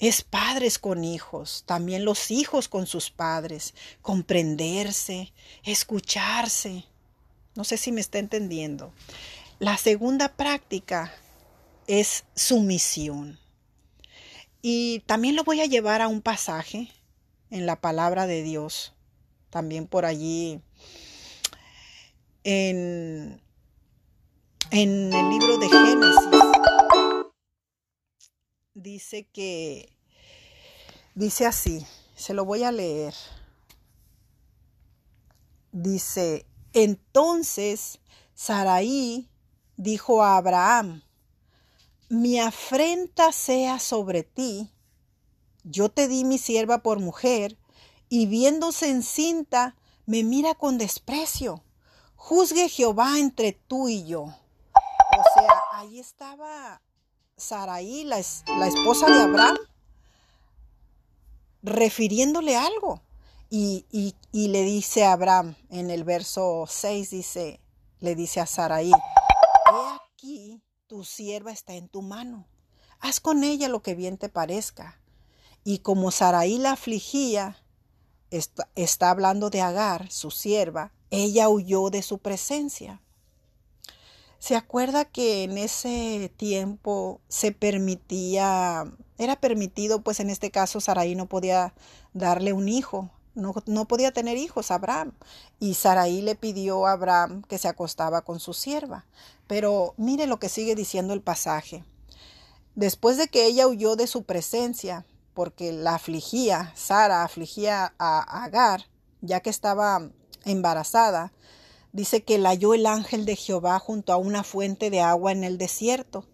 Es 0.00 0.22
padres 0.22 0.78
con 0.78 1.04
hijos, 1.04 1.62
también 1.66 2.06
los 2.06 2.30
hijos 2.30 2.68
con 2.68 2.86
sus 2.86 3.10
padres, 3.10 3.74
comprenderse, 4.00 5.32
escucharse. 5.62 6.86
No 7.54 7.64
sé 7.64 7.76
si 7.76 7.92
me 7.92 8.00
está 8.00 8.18
entendiendo. 8.18 8.94
La 9.58 9.76
segunda 9.76 10.32
práctica 10.32 11.12
es 11.86 12.24
sumisión. 12.34 13.38
Y 14.62 15.00
también 15.06 15.36
lo 15.36 15.44
voy 15.44 15.60
a 15.60 15.66
llevar 15.66 16.02
a 16.02 16.08
un 16.08 16.20
pasaje 16.20 16.88
en 17.50 17.66
la 17.66 17.80
palabra 17.80 18.26
de 18.26 18.42
Dios 18.42 18.94
también 19.50 19.86
por 19.86 20.04
allí 20.04 20.62
en, 22.44 23.42
en 24.70 25.12
el 25.12 25.30
libro 25.30 25.58
de 25.58 25.68
Génesis. 25.68 26.30
Dice 28.74 29.26
que, 29.32 29.92
dice 31.14 31.46
así, 31.46 31.84
se 32.14 32.32
lo 32.32 32.44
voy 32.44 32.62
a 32.62 32.72
leer. 32.72 33.14
Dice, 35.72 36.46
entonces 36.72 38.00
Saraí 38.34 39.28
dijo 39.76 40.22
a 40.22 40.36
Abraham, 40.36 41.02
mi 42.10 42.40
afrenta 42.40 43.30
sea 43.30 43.78
sobre 43.78 44.24
ti, 44.24 44.68
yo 45.62 45.90
te 45.90 46.08
di 46.08 46.24
mi 46.24 46.38
sierva 46.38 46.82
por 46.82 46.98
mujer, 46.98 47.56
y 48.08 48.26
viéndose 48.26 48.90
encinta, 48.90 49.76
me 50.06 50.24
mira 50.24 50.56
con 50.56 50.76
desprecio. 50.76 51.62
Juzgue 52.16 52.68
Jehová 52.68 53.20
entre 53.20 53.52
tú 53.52 53.88
y 53.88 54.04
yo. 54.06 54.22
O 54.22 55.22
sea, 55.34 55.62
ahí 55.74 56.00
estaba 56.00 56.82
Saraí, 57.36 58.02
la, 58.02 58.18
esposa 58.18 59.06
de 59.06 59.22
Abraham, 59.22 59.56
refiriéndole 61.62 62.56
algo. 62.56 63.02
Y, 63.50 63.86
y, 64.32 64.48
le 64.48 64.62
dice 64.62 65.04
a 65.04 65.12
Abraham 65.12 65.54
en 65.70 65.90
el 65.90 66.02
verso 66.02 66.64
6, 66.68 67.10
dice, 67.10 67.60
le 68.00 68.16
dice 68.16 68.40
a 68.40 68.46
Saraí, 68.46 68.90
he 68.90 69.96
aquí 70.16 70.62
tu 70.90 71.04
sierva 71.04 71.52
está 71.52 71.74
en 71.74 71.86
tu 71.86 72.02
mano, 72.02 72.48
haz 72.98 73.20
con 73.20 73.44
ella 73.44 73.68
lo 73.68 73.80
que 73.80 73.94
bien 73.94 74.18
te 74.18 74.28
parezca. 74.28 75.00
Y 75.62 75.78
como 75.78 76.10
Saraí 76.10 76.58
la 76.58 76.72
afligía, 76.72 77.62
está, 78.30 79.10
hablando 79.10 79.50
de 79.50 79.60
Agar, 79.60 80.10
su 80.10 80.32
sierva, 80.32 80.92
ella 81.10 81.48
huyó 81.48 81.90
de 81.90 82.02
su 82.02 82.18
presencia. 82.18 83.00
¿Se 84.40 84.56
acuerda 84.56 85.04
que 85.04 85.44
en 85.44 85.58
ese 85.58 86.32
tiempo 86.36 87.20
se 87.28 87.52
permitía, 87.52 88.92
era 89.16 89.40
permitido, 89.40 90.02
pues 90.02 90.18
en 90.18 90.28
este 90.28 90.50
caso 90.50 90.80
Saraí 90.80 91.14
no 91.14 91.26
podía 91.26 91.72
darle 92.14 92.52
un 92.52 92.68
hijo, 92.68 93.12
no, 93.34 93.54
no, 93.66 93.86
podía 93.86 94.12
tener 94.12 94.36
hijos 94.36 94.70
Abraham. 94.70 95.12
Y 95.58 95.74
Saraí 95.74 96.20
le 96.22 96.34
pidió 96.34 96.86
a 96.86 96.92
Abraham 96.92 97.42
que 97.42 97.58
se 97.58 97.68
acostaba 97.68 98.22
con 98.22 98.40
su 98.40 98.54
sierva. 98.54 99.06
Pero 99.46 99.94
mire 99.96 100.26
lo 100.26 100.38
que 100.38 100.48
sigue 100.48 100.74
diciendo 100.74 101.14
el 101.14 101.22
pasaje. 101.22 101.84
Después 102.74 103.16
de 103.16 103.28
que 103.28 103.46
ella 103.46 103.66
huyó 103.66 103.96
de 103.96 104.06
su 104.06 104.24
presencia, 104.24 105.04
porque 105.34 105.72
la 105.72 105.94
afligía, 105.94 106.72
Sara 106.76 107.24
afligía 107.24 107.94
a 107.98 108.44
Agar, 108.44 108.86
ya 109.20 109.40
que 109.40 109.50
estaba 109.50 110.10
embarazada, 110.44 111.32
dice 111.92 112.22
que 112.22 112.38
la 112.38 112.50
halló 112.50 112.74
el 112.74 112.86
ángel 112.86 113.24
de 113.24 113.36
Jehová 113.36 113.78
junto 113.78 114.12
a 114.12 114.16
una 114.16 114.44
fuente 114.44 114.90
de 114.90 115.00
agua 115.00 115.32
en 115.32 115.44
el 115.44 115.58
desierto, 115.58 116.26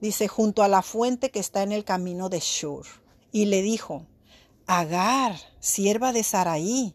dice 0.00 0.28
junto 0.28 0.62
a 0.62 0.68
la 0.68 0.82
fuente 0.82 1.30
que 1.30 1.40
está 1.40 1.62
en 1.62 1.72
el 1.72 1.84
camino 1.84 2.28
de 2.28 2.40
Shur, 2.40 2.86
y 3.32 3.46
le 3.46 3.62
dijo, 3.62 4.06
Agar, 4.66 5.36
sierva 5.60 6.12
de 6.12 6.22
Saraí, 6.22 6.94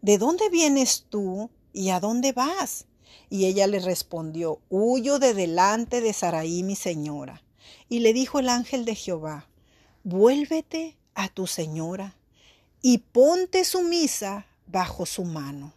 ¿de 0.00 0.18
dónde 0.18 0.48
vienes 0.50 1.06
tú 1.08 1.50
y 1.72 1.90
a 1.90 2.00
dónde 2.00 2.32
vas? 2.32 2.86
Y 3.30 3.46
ella 3.46 3.66
le 3.66 3.80
respondió, 3.80 4.60
Huyo 4.68 5.18
de 5.18 5.34
delante 5.34 6.00
de 6.00 6.12
Saraí 6.12 6.62
mi 6.62 6.76
señora. 6.76 7.42
Y 7.88 8.00
le 8.00 8.12
dijo 8.12 8.38
el 8.38 8.48
ángel 8.48 8.84
de 8.84 8.94
Jehová, 8.94 9.48
vuélvete 10.04 10.96
a 11.14 11.28
tu 11.28 11.46
señora 11.46 12.16
y 12.80 12.98
ponte 12.98 13.64
sumisa 13.64 14.46
bajo 14.66 15.06
su 15.06 15.24
mano. 15.24 15.72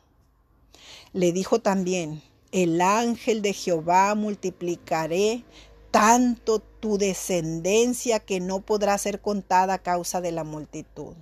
Le 1.13 1.31
dijo 1.31 1.59
también, 1.59 2.21
el 2.51 2.81
ángel 2.81 3.41
de 3.41 3.53
Jehová 3.53 4.15
multiplicaré 4.15 5.43
tanto 5.91 6.59
tu 6.59 6.97
descendencia 6.97 8.19
que 8.19 8.39
no 8.39 8.61
podrá 8.61 8.97
ser 8.97 9.21
contada 9.21 9.75
a 9.75 9.83
causa 9.83 10.19
de 10.19 10.31
la 10.31 10.43
multitud. 10.43 11.15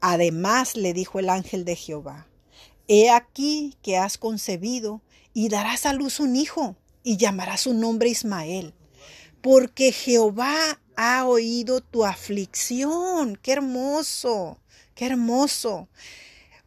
Además 0.00 0.76
le 0.76 0.92
dijo 0.92 1.18
el 1.18 1.30
ángel 1.30 1.64
de 1.64 1.76
Jehová, 1.76 2.26
He 2.88 3.10
aquí 3.10 3.76
que 3.82 3.96
has 3.96 4.18
concebido 4.18 5.02
y 5.34 5.48
darás 5.48 5.86
a 5.86 5.92
luz 5.92 6.20
un 6.20 6.36
hijo 6.36 6.76
y 7.02 7.16
llamarás 7.16 7.62
su 7.62 7.74
nombre 7.74 8.08
Ismael, 8.08 8.74
porque 9.40 9.92
Jehová 9.92 10.80
ha 10.96 11.26
oído 11.26 11.80
tu 11.80 12.04
aflicción. 12.04 13.36
Qué 13.42 13.52
hermoso, 13.52 14.58
qué 14.94 15.06
hermoso. 15.06 15.88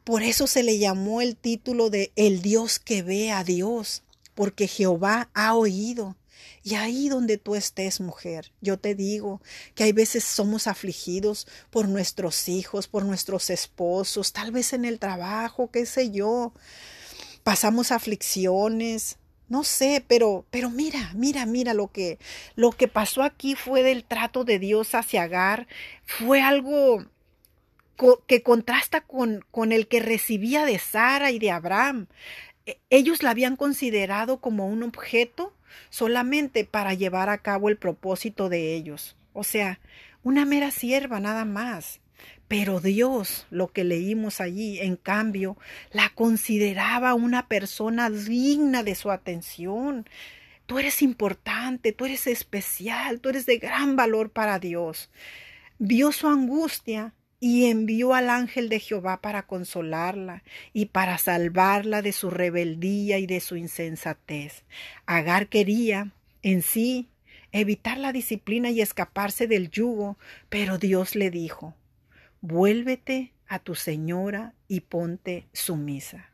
Por 0.03 0.24
eso 0.24 0.48
se 0.48 0.63
le 0.63 0.77
llamó 0.77 1.21
el 1.21 1.36
título 1.36 1.89
de 1.89 2.12
El 2.15 2.41
Dios 2.41 2.79
que 2.79 3.01
ve 3.01 3.31
a 3.31 3.43
Dios, 3.43 4.03
porque 4.33 4.67
Jehová 4.67 5.29
ha 5.33 5.55
oído. 5.55 6.15
Y 6.63 6.75
ahí 6.75 7.10
donde 7.10 7.38
tú 7.38 7.56
estés, 7.56 8.01
mujer, 8.01 8.51
yo 8.62 8.78
te 8.78 8.96
digo 8.96 9.42
que 9.75 9.84
hay 9.84 9.92
veces 9.92 10.24
somos 10.24 10.68
afligidos 10.68 11.48
por 11.70 11.88
nuestros 11.88 12.50
hijos, 12.50 12.88
por 12.88 13.06
nuestros 13.06 13.50
esposos, 13.50 14.34
tal 14.34 14.51
vez 14.51 14.74
en 14.74 14.86
el 14.86 15.00
trabajo, 15.00 15.72
qué 15.72 15.86
sé 15.86 16.12
yo. 16.12 16.54
Pasamos 17.44 17.92
aflicciones, 17.92 19.18
no 19.48 19.63
sé, 19.63 20.04
pero 20.08 20.46
pero 20.51 20.70
mira, 20.70 21.12
mira, 21.16 21.46
mira 21.46 21.74
lo 21.74 21.88
que 21.88 22.20
lo 22.56 22.72
que 22.72 22.88
pasó 22.88 23.24
aquí 23.24 23.56
fue 23.56 23.82
del 23.82 24.04
trato 24.04 24.44
de 24.44 24.60
Dios 24.60 24.94
hacia 24.94 25.24
Agar, 25.24 25.68
fue 26.06 26.42
algo 26.42 27.06
que 28.28 28.44
contrasta 28.44 29.01
con, 29.01 29.44
con 29.51 29.72
el 29.72 29.88
que 29.88 30.00
recibía 30.00 30.66
de 30.66 30.80
Sara 30.80 31.32
y 31.32 31.39
de 31.39 31.51
Abraham. 31.51 32.08
E, 32.69 32.77
ellos 32.91 33.23
la 33.23 33.31
habían 33.31 33.55
considerado 33.55 34.41
como 34.41 34.67
un 34.67 34.83
objeto 34.83 35.55
solamente 35.89 36.65
para 36.65 36.93
llevar 36.93 37.29
a 37.29 37.39
cabo 37.39 37.69
el 37.69 37.77
propósito 37.77 38.47
de 38.47 38.75
ellos. 38.75 39.15
O 39.33 39.43
sea, 39.43 39.79
una 40.21 40.45
mera 40.45 40.69
sierva 40.69 41.19
nada 41.19 41.45
más. 41.45 41.99
Pero 42.47 42.79
Dios, 42.79 43.47
lo 43.49 43.69
que 43.69 43.83
leímos 43.83 44.39
allí, 44.39 44.79
en 44.79 44.97
cambio, 44.97 45.57
la 45.91 46.09
consideraba 46.09 47.15
una 47.15 47.47
persona 47.47 48.11
digna 48.11 48.83
de 48.83 48.93
su 48.93 49.09
atención. 49.09 50.07
Tú 50.67 50.77
eres 50.77 51.01
importante, 51.01 51.91
tú 51.91 52.05
eres 52.05 52.27
especial, 52.27 53.19
tú 53.19 53.29
eres 53.29 53.47
de 53.47 53.57
gran 53.57 53.95
valor 53.95 54.29
para 54.29 54.59
Dios. 54.59 55.09
Vio 55.79 56.11
su 56.11 56.27
angustia 56.27 57.13
y 57.39 57.65
envió 57.65 58.13
al 58.13 58.29
ángel 58.29 58.67
de 58.69 58.79
Jehová 58.79 59.22
para 59.22 59.43
consolarla 59.43 60.43
y 60.74 60.88
para 60.88 61.17
salvarla 61.17 62.01
de 62.01 62.12
su 62.12 62.29
rebeldía 62.29 63.17
y 63.17 63.27
de 63.27 63.39
su 63.39 63.55
insensatez. 63.55 64.63
Agar 65.05 65.48
quería 65.48 66.12
en 66.41 66.62
sí 66.62 67.08
evitar 67.51 67.98
la 67.98 68.12
disciplina 68.12 68.69
y 68.69 68.81
escaparse 68.81 69.48
del 69.48 69.72
yugo, 69.72 70.17
pero 70.50 70.77
Dios 70.77 71.15
le 71.15 71.31
dijo, 71.31 71.75
vuélvete 72.41 73.31
a 73.48 73.60
tu 73.60 73.75
señora 73.75 74.53
y 74.67 74.81
ponte 74.81 75.48
sumisa. 75.53 76.29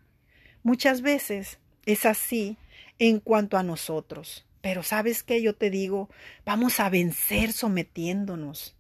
Muchas 0.63 1.01
veces 1.01 1.59
es 1.85 2.05
así 2.05 2.57
en 2.97 3.19
cuanto 3.19 3.57
a 3.57 3.63
nosotros, 3.63 4.45
pero 4.62 4.81
sabes 4.81 5.21
que 5.21 5.41
yo 5.41 5.55
te 5.55 5.69
digo, 5.69 6.09
vamos 6.45 6.79
a 6.79 6.89
vencer 6.89 7.53
sometiéndonos. 7.53 8.75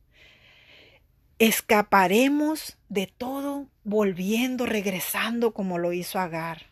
Escaparemos 1.37 2.77
de 2.87 3.07
todo 3.07 3.67
volviendo, 3.83 4.65
regresando 4.65 5.51
como 5.51 5.77
lo 5.77 5.91
hizo 5.91 6.17
Agar. 6.17 6.67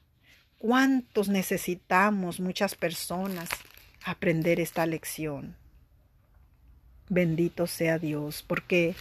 ¿Cuántos 0.57 1.27
necesitamos, 1.27 2.39
muchas 2.39 2.73
personas, 2.75 3.49
aprender 4.05 4.61
esta 4.61 4.85
lección? 4.85 5.57
Bendito 7.09 7.67
sea 7.67 7.99
Dios, 7.99 8.45
porque 8.47 8.95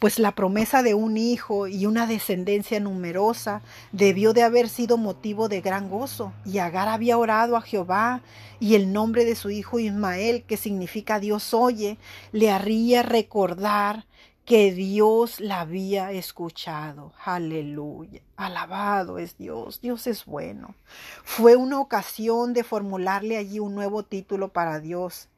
pues 0.00 0.18
la 0.18 0.32
promesa 0.32 0.82
de 0.82 0.92
un 0.92 1.16
hijo 1.16 1.66
y 1.66 1.86
una 1.86 2.06
descendencia 2.06 2.78
numerosa 2.78 3.62
debió 3.92 4.34
de 4.34 4.42
haber 4.42 4.68
sido 4.68 4.98
motivo 4.98 5.48
de 5.48 5.62
gran 5.62 5.88
gozo. 5.88 6.34
Y 6.44 6.58
Agar 6.58 6.88
había 6.88 7.16
orado 7.16 7.56
a 7.56 7.62
Jehová 7.62 8.20
y 8.60 8.74
el 8.74 8.92
nombre 8.92 9.24
de 9.24 9.34
su 9.34 9.48
hijo 9.48 9.78
Ismael, 9.78 10.42
que 10.42 10.58
significa 10.58 11.18
Dios 11.20 11.54
oye, 11.54 11.96
le 12.32 12.50
haría 12.50 13.02
recordar 13.02 14.04
que 14.46 14.72
Dios 14.72 15.40
la 15.40 15.60
había 15.60 16.12
escuchado. 16.12 17.12
Aleluya. 17.24 18.22
Alabado 18.36 19.18
es 19.18 19.36
Dios. 19.36 19.80
Dios 19.80 20.06
es 20.06 20.24
bueno. 20.24 20.76
Fue 21.24 21.56
una 21.56 21.80
ocasión 21.80 22.52
de 22.52 22.62
formularle 22.62 23.36
allí 23.36 23.58
un 23.58 23.74
nuevo 23.74 24.04
título 24.04 24.52
para 24.52 24.78
Dios. 24.78 25.28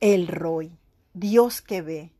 El 0.00 0.28
Roy. 0.28 0.70
Dios 1.14 1.62
que 1.62 1.80
ve. 1.80 2.12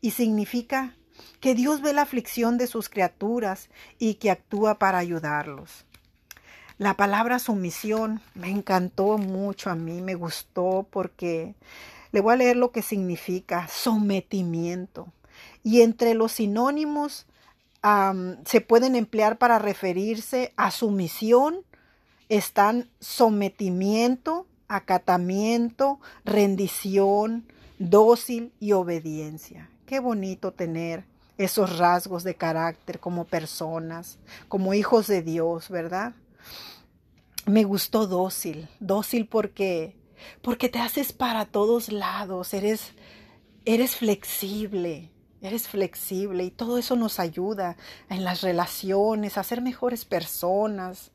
Y 0.00 0.10
significa 0.10 0.96
que 1.38 1.54
Dios 1.54 1.82
ve 1.82 1.92
la 1.92 2.02
aflicción 2.02 2.58
de 2.58 2.66
sus 2.66 2.88
criaturas 2.88 3.70
y 4.00 4.14
que 4.14 4.32
actúa 4.32 4.80
para 4.80 4.98
ayudarlos. 4.98 5.86
La 6.78 6.94
palabra 6.94 7.38
sumisión 7.38 8.20
me 8.34 8.50
encantó 8.50 9.18
mucho 9.18 9.70
a 9.70 9.76
mí, 9.76 10.00
me 10.00 10.14
gustó 10.14 10.86
porque 10.90 11.54
le 12.12 12.20
voy 12.20 12.34
a 12.34 12.36
leer 12.36 12.56
lo 12.56 12.72
que 12.72 12.82
significa 12.82 13.68
sometimiento. 13.68 15.12
Y 15.62 15.82
entre 15.82 16.14
los 16.14 16.32
sinónimos 16.32 17.26
se 18.44 18.60
pueden 18.60 18.94
emplear 18.94 19.38
para 19.38 19.58
referirse 19.58 20.52
a 20.56 20.70
sumisión, 20.70 21.60
están 22.28 22.88
sometimiento, 23.00 24.46
acatamiento, 24.68 25.98
rendición, 26.24 27.46
dócil 27.78 28.52
y 28.60 28.72
obediencia. 28.72 29.70
Qué 29.86 29.98
bonito 29.98 30.52
tener 30.52 31.04
esos 31.38 31.78
rasgos 31.78 32.22
de 32.22 32.34
carácter 32.34 33.00
como 33.00 33.24
personas, 33.24 34.18
como 34.48 34.74
hijos 34.74 35.06
de 35.06 35.22
Dios, 35.22 35.70
¿verdad? 35.70 36.12
Me 37.46 37.64
gustó 37.64 38.06
dócil, 38.06 38.68
dócil 38.78 39.26
porque 39.26 39.96
porque 40.42 40.68
te 40.68 40.78
haces 40.78 41.12
para 41.12 41.46
todos 41.46 41.90
lados, 41.92 42.54
eres, 42.54 42.92
eres 43.64 43.96
flexible, 43.96 45.10
eres 45.42 45.68
flexible 45.68 46.44
y 46.44 46.50
todo 46.50 46.78
eso 46.78 46.96
nos 46.96 47.18
ayuda 47.18 47.76
en 48.08 48.24
las 48.24 48.42
relaciones, 48.42 49.38
a 49.38 49.42
ser 49.42 49.62
mejores 49.62 50.04
personas, 50.04 51.10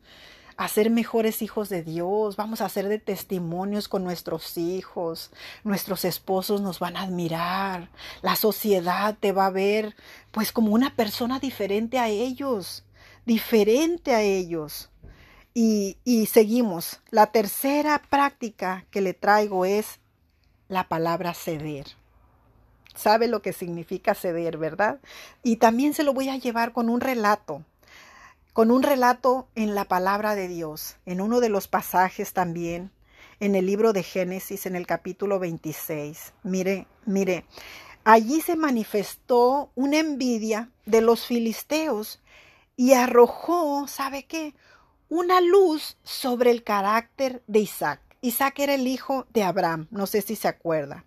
a 0.57 0.67
ser 0.67 0.89
mejores 0.89 1.41
hijos 1.41 1.69
de 1.69 1.83
Dios, 1.83 2.37
vamos 2.37 2.61
a 2.61 2.69
ser 2.69 2.87
de 2.87 2.99
testimonios 2.99 3.87
con 3.87 4.03
nuestros 4.03 4.57
hijos, 4.57 5.31
nuestros 5.63 6.05
esposos 6.05 6.61
nos 6.61 6.79
van 6.79 6.95
a 6.95 7.01
admirar, 7.01 7.89
la 8.21 8.35
sociedad 8.35 9.17
te 9.19 9.31
va 9.31 9.47
a 9.47 9.51
ver 9.51 9.95
pues 10.31 10.51
como 10.51 10.73
una 10.73 10.95
persona 10.95 11.39
diferente 11.39 11.99
a 11.99 12.07
ellos, 12.07 12.85
diferente 13.25 14.13
a 14.15 14.21
ellos. 14.21 14.89
Y, 15.57 16.27
seguimos. 16.29 16.99
La 17.11 17.27
tercera 17.27 18.01
práctica 18.09 18.85
que 18.91 18.99
le 18.99 19.13
traigo 19.13 19.63
es 19.63 20.01
la 20.67 20.89
palabra 20.89 21.33
ceder. 21.33 21.85
Sabe 22.93 23.29
lo 23.29 23.41
que 23.41 23.53
significa 23.53 24.15
ceder, 24.15 24.57
¿verdad? 24.57 24.99
Y 25.43 25.55
también 25.55 25.93
se 25.93 26.03
lo 26.03 26.13
voy 26.13 26.27
a 26.27 26.35
llevar 26.35 26.73
con 26.73 26.89
un 26.89 26.99
relato, 26.99 27.63
con 28.51 28.69
un 28.69 28.83
relato 28.83 29.47
en 29.55 29.75
la 29.75 29.85
palabra 29.85 30.35
de 30.35 30.49
Dios, 30.49 30.97
en 31.05 31.21
uno 31.21 31.39
de 31.39 31.47
los 31.47 31.69
pasajes 31.69 32.33
también, 32.33 32.91
en 33.39 33.55
el 33.55 33.65
libro 33.65 33.93
de 33.93 34.03
Génesis, 34.03 34.65
en 34.65 34.75
el 34.75 34.85
capítulo 34.85 35.39
26. 35.39 36.33
Mire, 36.43 36.85
mire, 37.05 37.45
allí 38.03 38.41
se 38.41 38.57
manifestó 38.57 39.71
una 39.75 39.99
envidia 39.99 40.69
de 40.85 40.99
los 40.99 41.25
filisteos 41.25 42.21
y 42.75 42.91
arrojó, 42.91 43.87
¿sabe 43.87 44.23
qué? 44.23 44.53
Una 45.15 45.39
luz 45.39 45.95
sobre 46.03 46.51
el 46.51 46.61
carácter 46.61 47.41
de 47.47 47.59
Isaac. 47.59 48.01
Isaac 48.19 48.59
era 48.59 48.73
el 48.73 48.85
hijo 48.85 49.25
de 49.31 49.43
Abraham, 49.43 49.87
no 49.89 50.07
sé 50.07 50.21
si 50.21 50.35
se 50.35 50.49
acuerda. 50.49 51.05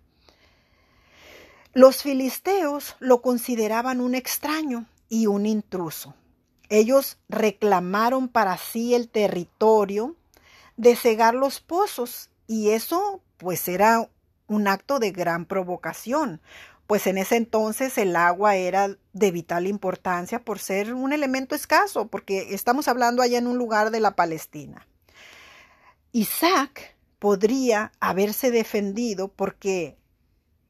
Los 1.73 2.01
filisteos 2.01 2.95
lo 2.99 3.21
consideraban 3.21 4.01
un 4.01 4.15
extraño 4.15 4.87
y 5.09 5.27
un 5.27 5.45
intruso. 5.45 6.15
Ellos 6.69 7.19
reclamaron 7.29 8.29
para 8.29 8.57
sí 8.57 8.95
el 8.95 9.09
territorio 9.09 10.15
de 10.75 10.95
cegar 10.95 11.35
los 11.35 11.59
pozos 11.59 12.31
y 12.47 12.71
eso 12.71 13.21
pues 13.37 13.67
era 13.67 14.09
un 14.47 14.67
acto 14.67 14.97
de 14.97 15.11
gran 15.11 15.45
provocación, 15.45 16.41
pues 16.89 17.05
en 17.05 17.19
ese 17.19 17.35
entonces 17.35 17.99
el 17.99 18.15
agua 18.15 18.55
era 18.55 18.97
de 19.13 19.29
vital 19.29 19.67
importancia 19.67 20.43
por 20.43 20.57
ser 20.57 20.95
un 20.95 21.13
elemento 21.13 21.53
escaso, 21.53 22.07
porque 22.07 22.55
estamos 22.55 22.87
hablando 22.87 23.21
allá 23.21 23.37
en 23.37 23.45
un 23.45 23.59
lugar 23.59 23.91
de 23.91 23.99
la 23.99 24.15
Palestina. 24.15 24.87
Isaac 26.13 26.97
podría 27.19 27.91
haberse 27.99 28.49
defendido 28.49 29.27
porque 29.27 29.97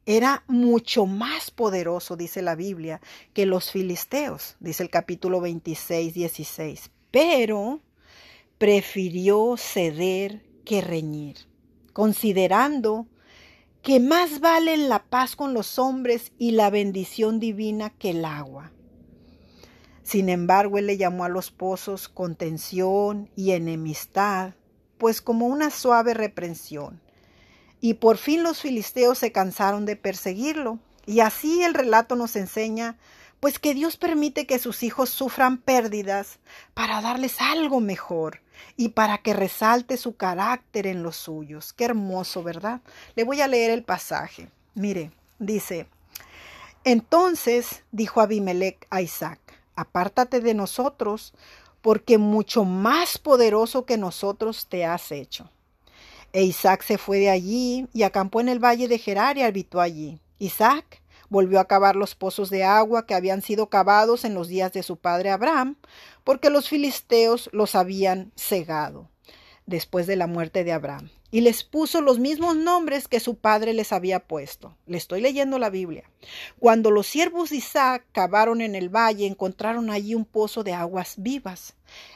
era 0.05 0.43
mucho 0.47 1.05
más 1.05 1.51
poderoso, 1.51 2.17
dice 2.17 2.41
la 2.41 2.55
Biblia, 2.55 2.99
que 3.33 3.45
los 3.45 3.71
filisteos, 3.71 4.57
dice 4.59 4.83
el 4.83 4.89
capítulo 4.89 5.39
26, 5.39 6.13
16, 6.13 6.91
pero 7.11 7.79
prefirió 8.57 9.55
ceder 9.55 10.43
que 10.65 10.81
reñir, 10.81 11.37
considerando 11.93 13.07
que 13.81 13.99
más 13.99 14.41
valen 14.41 14.89
la 14.89 15.03
paz 15.03 15.35
con 15.35 15.53
los 15.53 15.79
hombres 15.79 16.31
y 16.37 16.51
la 16.51 16.69
bendición 16.69 17.39
divina 17.39 17.91
que 17.91 18.11
el 18.11 18.25
agua. 18.25 18.71
Sin 20.03 20.27
embargo, 20.27 20.77
él 20.77 20.87
le 20.87 20.97
llamó 20.97 21.23
a 21.23 21.29
los 21.29 21.51
pozos 21.51 22.09
contención 22.09 23.29
y 23.35 23.51
enemistad, 23.51 24.53
pues 24.97 25.21
como 25.21 25.47
una 25.47 25.69
suave 25.69 26.13
reprensión. 26.13 26.99
Y 27.79 27.95
por 27.95 28.17
fin 28.17 28.43
los 28.43 28.61
filisteos 28.61 29.17
se 29.17 29.31
cansaron 29.31 29.85
de 29.85 29.95
perseguirlo. 29.95 30.79
Y 31.05 31.21
así 31.21 31.63
el 31.63 31.73
relato 31.73 32.15
nos 32.15 32.35
enseña 32.35 32.97
pues 33.39 33.57
que 33.57 33.73
Dios 33.73 33.95
permite 33.95 34.45
que 34.45 34.59
sus 34.59 34.83
hijos 34.83 35.09
sufran 35.09 35.57
pérdidas 35.57 36.39
para 36.73 37.01
darles 37.01 37.39
algo 37.39 37.79
mejor 37.79 38.41
y 38.77 38.89
para 38.89 39.19
que 39.19 39.33
resalte 39.33 39.97
su 39.97 40.15
carácter 40.15 40.87
en 40.87 41.03
los 41.03 41.15
suyos. 41.15 41.73
Qué 41.73 41.85
hermoso, 41.85 42.43
¿verdad? 42.43 42.81
Le 43.15 43.23
voy 43.23 43.41
a 43.41 43.47
leer 43.47 43.71
el 43.71 43.83
pasaje. 43.83 44.49
Mire, 44.75 45.11
dice, 45.37 45.87
entonces 46.83 47.83
dijo 47.91 48.21
Abimelech 48.21 48.87
a 48.89 49.01
Isaac, 49.01 49.39
apártate 49.75 50.39
de 50.39 50.53
nosotros, 50.53 51.33
porque 51.81 52.17
mucho 52.17 52.65
más 52.65 53.17
poderoso 53.17 53.85
que 53.85 53.97
nosotros 53.97 54.67
te 54.67 54.85
has 54.85 55.11
hecho. 55.11 55.49
E 56.31 56.43
Isaac 56.43 56.83
se 56.83 56.97
fue 56.97 57.19
de 57.19 57.29
allí 57.29 57.87
y 57.93 58.03
acampó 58.03 58.39
en 58.41 58.49
el 58.49 58.63
valle 58.63 58.87
de 58.87 58.99
Gerar 58.99 59.37
y 59.37 59.43
habitó 59.43 59.81
allí. 59.81 60.19
Isaac 60.37 60.98
volvió 61.29 61.59
a 61.59 61.67
cavar 61.67 61.95
los 61.95 62.15
pozos 62.15 62.49
de 62.49 62.63
agua 62.63 63.05
que 63.05 63.15
habían 63.15 63.41
sido 63.41 63.69
cavados 63.69 64.25
en 64.25 64.33
los 64.33 64.47
días 64.47 64.73
de 64.73 64.83
su 64.83 64.97
padre 64.97 65.29
Abraham, 65.29 65.77
porque 66.23 66.49
los 66.49 66.69
filisteos 66.69 67.49
los 67.53 67.75
habían 67.75 68.31
cegado 68.35 69.09
después 69.65 70.07
de 70.07 70.15
la 70.15 70.27
muerte 70.27 70.63
de 70.63 70.73
Abraham 70.73 71.09
y 71.31 71.41
les 71.41 71.63
puso 71.63 72.01
los 72.01 72.19
mismos 72.19 72.55
nombres 72.55 73.07
que 73.07 73.19
su 73.19 73.35
padre 73.35 73.73
les 73.73 73.91
había 73.91 74.19
puesto. 74.19 74.75
Le 74.87 74.97
estoy 74.97 75.21
leyendo 75.21 75.59
la 75.59 75.69
Biblia. 75.69 76.09
Cuando 76.59 76.91
los 76.91 77.07
siervos 77.07 77.51
de 77.51 77.57
Isaac 77.57 78.05
cavaron 78.11 78.61
en 78.61 78.75
el 78.75 78.89
valle, 78.89 79.27
encontraron 79.27 79.89
allí 79.89 80.15
un 80.15 80.25
pozo 80.25 80.63
de 80.63 80.73
aguas 80.73 81.15
vivas. 81.17 81.75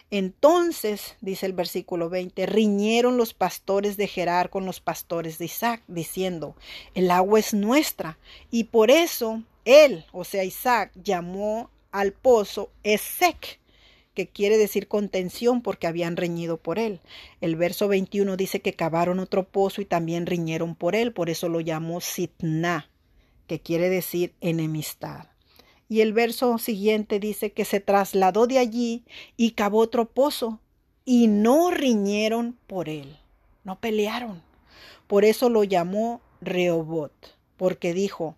Entonces, 0.10 1.16
dice 1.22 1.46
el 1.46 1.54
versículo 1.54 2.10
20, 2.10 2.46
riñeron 2.46 3.18
los 3.18 3.34
pastores 3.34 3.98
de 3.98 4.08
Gerar 4.08 4.50
con 4.50 4.66
los 4.66 4.80
pastores 4.80 5.38
de 5.38 5.46
Isaac, 5.46 5.84
diciendo, 5.88 6.56
el 6.94 7.12
agua 7.12 7.40
es 7.40 7.54
nuestra. 7.54 8.18
Y 8.52 8.66
por 8.66 8.92
eso 8.92 9.44
él, 9.66 10.06
o 10.12 10.24
sea, 10.24 10.44
Isaac, 10.44 10.92
llamó 10.96 11.70
al 11.92 12.14
pozo 12.14 12.72
Esec 12.84 13.60
que 14.14 14.28
quiere 14.28 14.58
decir 14.58 14.88
contención 14.88 15.62
porque 15.62 15.88
habían 15.88 16.18
reñido 16.18 16.58
por 16.58 16.80
él. 16.80 17.00
El 17.42 17.56
verso 17.56 17.88
21 17.88 18.38
dice 18.38 18.62
que 18.62 18.74
cavaron 18.74 19.20
otro 19.20 19.48
pozo 19.48 19.82
y 19.82 19.86
también 19.86 20.26
riñeron 20.26 20.76
por 20.76 20.96
él, 20.96 21.14
por 21.14 21.30
eso 21.30 21.50
lo 21.50 21.60
llamó 21.60 22.02
Sitna, 22.02 22.90
que 23.48 23.60
quiere 23.60 23.90
decir 23.90 24.34
enemistad. 24.42 25.28
Y 25.90 26.02
el 26.02 26.14
verso 26.14 26.58
siguiente 26.58 27.20
dice 27.20 27.52
que 27.52 27.66
se 27.66 27.80
trasladó 27.80 28.48
de 28.48 28.60
allí 28.60 29.04
y 29.38 29.52
cavó 29.52 29.80
otro 29.80 30.06
pozo 30.06 30.60
y 31.06 31.28
no 31.28 31.72
riñeron 31.72 32.58
por 32.68 32.90
él, 32.90 33.18
no 33.64 33.80
pelearon. 33.80 34.42
Por 35.08 35.26
eso 35.26 35.50
lo 35.50 35.64
llamó 35.64 36.22
Rehobot, 36.42 37.36
porque 37.58 37.94
dijo, 37.94 38.36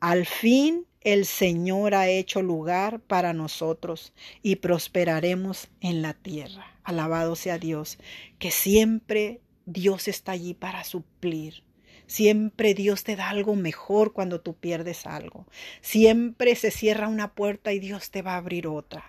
al 0.00 0.26
fin 0.26 0.86
el 1.06 1.24
Señor 1.24 1.94
ha 1.94 2.08
hecho 2.08 2.42
lugar 2.42 2.98
para 2.98 3.32
nosotros 3.32 4.12
y 4.42 4.56
prosperaremos 4.56 5.68
en 5.80 6.02
la 6.02 6.14
tierra. 6.14 6.66
Alabado 6.82 7.36
sea 7.36 7.58
Dios, 7.58 7.98
que 8.40 8.50
siempre 8.50 9.40
Dios 9.66 10.08
está 10.08 10.32
allí 10.32 10.52
para 10.52 10.82
suplir. 10.82 11.62
Siempre 12.08 12.74
Dios 12.74 13.04
te 13.04 13.14
da 13.14 13.28
algo 13.28 13.54
mejor 13.54 14.14
cuando 14.14 14.40
tú 14.40 14.54
pierdes 14.56 15.06
algo. 15.06 15.46
Siempre 15.80 16.56
se 16.56 16.72
cierra 16.72 17.06
una 17.06 17.34
puerta 17.34 17.72
y 17.72 17.78
Dios 17.78 18.10
te 18.10 18.22
va 18.22 18.32
a 18.32 18.38
abrir 18.38 18.66
otra. 18.66 19.04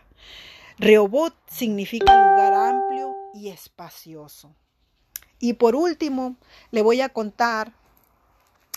Rehobot 0.77 1.33
significa 1.49 2.13
lugar 2.13 2.53
amplio 2.53 3.15
y 3.33 3.49
espacioso. 3.49 4.55
Y 5.39 5.53
por 5.53 5.75
último, 5.75 6.37
le 6.69 6.83
voy 6.83 7.01
a 7.01 7.09
contar 7.09 7.73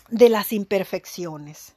de 0.09 0.31
las 0.31 0.55
imperfecciones 0.55 1.77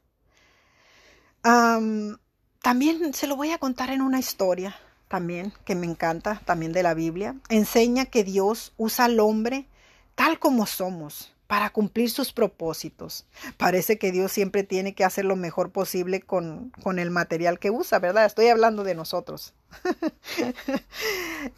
también 1.43 3.13
se 3.13 3.27
lo 3.27 3.35
voy 3.35 3.51
a 3.51 3.57
contar 3.57 3.89
en 3.89 4.01
una 4.01 4.19
historia, 4.19 4.75
también, 5.07 5.53
que 5.65 5.75
me 5.75 5.85
encanta, 5.85 6.41
también 6.45 6.73
de 6.73 6.81
la 6.81 6.93
Biblia. 6.93 7.35
Enseña 7.49 8.05
que 8.05 8.23
Dios 8.23 8.73
usa 8.77 9.05
al 9.05 9.19
hombre 9.19 9.67
tal 10.15 10.39
como 10.39 10.65
somos 10.65 11.33
para 11.47 11.69
cumplir 11.69 12.09
sus 12.09 12.33
propósitos. 12.33 13.27
Parece 13.57 13.99
que 13.99 14.11
Dios 14.11 14.31
siempre 14.31 14.63
tiene 14.63 14.95
que 14.95 15.03
hacer 15.03 15.25
lo 15.25 15.35
mejor 15.35 15.71
posible 15.71 16.21
con, 16.21 16.71
con 16.81 16.97
el 16.97 17.11
material 17.11 17.59
que 17.59 17.69
usa, 17.69 17.99
¿verdad? 17.99 18.25
Estoy 18.25 18.47
hablando 18.47 18.83
de 18.83 18.95
nosotros. 18.95 19.53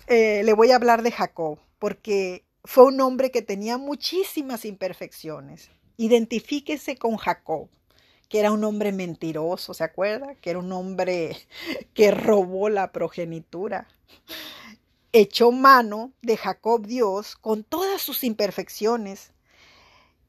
Eh, 0.07 0.41
le 0.43 0.53
voy 0.53 0.71
a 0.71 0.77
hablar 0.77 1.03
de 1.03 1.11
Jacob, 1.11 1.59
porque 1.77 2.43
fue 2.63 2.85
un 2.85 2.99
hombre 3.01 3.29
que 3.29 3.43
tenía 3.43 3.77
muchísimas 3.77 4.65
imperfecciones. 4.65 5.69
Identifíquese 5.97 6.97
con 6.97 7.17
Jacob 7.17 7.69
que 8.29 8.39
era 8.39 8.51
un 8.51 8.63
hombre 8.63 8.91
mentiroso, 8.91 9.73
¿se 9.73 9.83
acuerda? 9.83 10.35
Que 10.35 10.51
era 10.51 10.59
un 10.59 10.71
hombre 10.71 11.37
que 11.93 12.11
robó 12.11 12.69
la 12.69 12.91
progenitura. 12.91 13.87
Echó 15.11 15.51
mano 15.51 16.11
de 16.21 16.35
Jacob 16.35 16.85
Dios 16.85 17.35
con 17.35 17.63
todas 17.63 18.01
sus 18.01 18.23
imperfecciones 18.23 19.31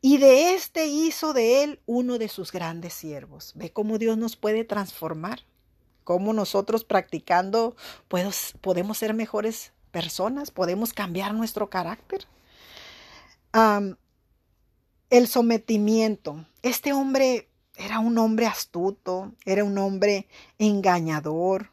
y 0.00 0.18
de 0.18 0.54
éste 0.54 0.86
hizo 0.86 1.32
de 1.32 1.64
él 1.64 1.80
uno 1.86 2.18
de 2.18 2.28
sus 2.28 2.52
grandes 2.52 2.94
siervos. 2.94 3.52
Ve 3.56 3.72
cómo 3.72 3.98
Dios 3.98 4.16
nos 4.16 4.36
puede 4.36 4.64
transformar, 4.64 5.40
cómo 6.04 6.32
nosotros 6.32 6.84
practicando 6.84 7.74
podemos 8.06 8.98
ser 8.98 9.14
mejores 9.14 9.72
personas, 9.90 10.52
podemos 10.52 10.92
cambiar 10.92 11.34
nuestro 11.34 11.70
carácter. 11.70 12.26
el 15.10 15.26
sometimiento. 15.26 16.44
Este 16.62 16.92
hombre 16.92 17.48
era 17.76 17.98
un 17.98 18.18
hombre 18.18 18.46
astuto, 18.46 19.32
era 19.44 19.64
un 19.64 19.78
hombre 19.78 20.26
engañador. 20.58 21.70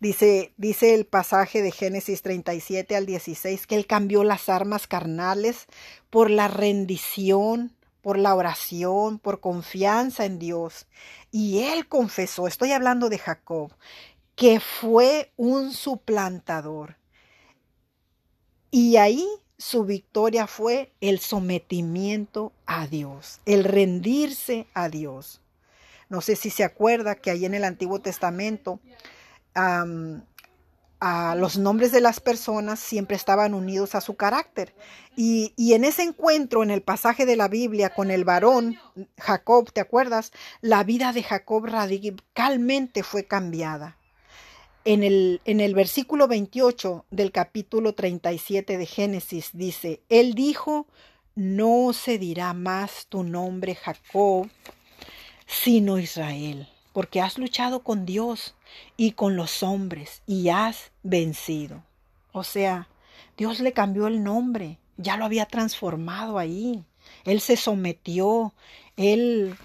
Dice, 0.00 0.54
dice 0.56 0.94
el 0.94 1.06
pasaje 1.06 1.62
de 1.62 1.70
Génesis 1.70 2.22
37 2.22 2.96
al 2.96 3.06
16 3.06 3.66
que 3.66 3.76
él 3.76 3.86
cambió 3.86 4.24
las 4.24 4.48
armas 4.48 4.86
carnales 4.86 5.66
por 6.08 6.30
la 6.30 6.48
rendición, 6.48 7.76
por 8.00 8.18
la 8.18 8.34
oración, 8.34 9.18
por 9.18 9.40
confianza 9.40 10.24
en 10.24 10.38
Dios. 10.38 10.86
Y 11.30 11.60
él 11.64 11.86
confesó, 11.86 12.46
estoy 12.46 12.72
hablando 12.72 13.08
de 13.08 13.18
Jacob, 13.18 13.72
que 14.34 14.58
fue 14.58 15.32
un 15.36 15.72
suplantador. 15.72 16.96
Y 18.70 18.96
ahí 18.96 19.26
su 19.60 19.84
victoria 19.84 20.46
fue 20.46 20.90
el 21.02 21.20
sometimiento 21.20 22.50
a 22.64 22.86
Dios, 22.86 23.40
el 23.44 23.64
rendirse 23.64 24.66
a 24.72 24.88
Dios. 24.88 25.42
No 26.08 26.22
sé 26.22 26.34
si 26.34 26.48
se 26.48 26.64
acuerda 26.64 27.14
que 27.14 27.30
ahí 27.30 27.44
en 27.44 27.52
el 27.52 27.64
Antiguo 27.64 28.00
Testamento 28.00 28.80
a 29.54 31.34
los 31.36 31.58
nombres 31.58 31.92
de 31.92 32.00
las 32.00 32.20
personas 32.20 32.80
siempre 32.80 33.16
estaban 33.16 33.52
unidos 33.52 33.94
a 33.94 34.00
su 34.00 34.16
carácter. 34.16 34.74
Y, 35.14 35.52
y, 35.56 35.74
en 35.74 35.84
ese 35.84 36.04
encuentro, 36.04 36.62
en 36.62 36.70
el 36.70 36.80
pasaje 36.80 37.26
de 37.26 37.36
la 37.36 37.48
Biblia 37.48 37.90
con 37.90 38.10
el 38.10 38.24
varón 38.24 38.78
Jacob, 39.18 39.70
¿te 39.72 39.82
acuerdas? 39.82 40.32
La 40.62 40.84
vida 40.84 41.12
de 41.12 41.22
Jacob 41.22 41.66
radicalmente 41.66 43.02
fue 43.02 43.26
cambiada. 43.26 43.98
En 44.84 45.02
el, 45.02 45.40
en 45.44 45.60
el 45.60 45.74
versículo 45.74 46.26
28 46.26 47.04
del 47.10 47.32
capítulo 47.32 47.94
37 47.94 48.78
de 48.78 48.86
Génesis 48.86 49.50
dice, 49.52 50.00
Él 50.08 50.34
dijo, 50.34 50.86
no 51.34 51.92
se 51.92 52.18
dirá 52.18 52.54
más 52.54 53.06
tu 53.06 53.22
nombre 53.22 53.74
Jacob, 53.74 54.48
sino 55.46 55.98
Israel, 55.98 56.66
porque 56.94 57.20
has 57.20 57.36
luchado 57.36 57.82
con 57.82 58.06
Dios 58.06 58.54
y 58.96 59.12
con 59.12 59.36
los 59.36 59.62
hombres 59.62 60.22
y 60.26 60.48
has 60.48 60.92
vencido. 61.02 61.82
O 62.32 62.42
sea, 62.42 62.88
Dios 63.36 63.60
le 63.60 63.72
cambió 63.72 64.06
el 64.06 64.22
nombre, 64.22 64.78
ya 64.96 65.16
lo 65.16 65.26
había 65.26 65.46
transformado 65.46 66.38
ahí. 66.38 66.84
Él 67.24 67.40
se 67.40 67.56
sometió, 67.56 68.54
él 68.96 69.56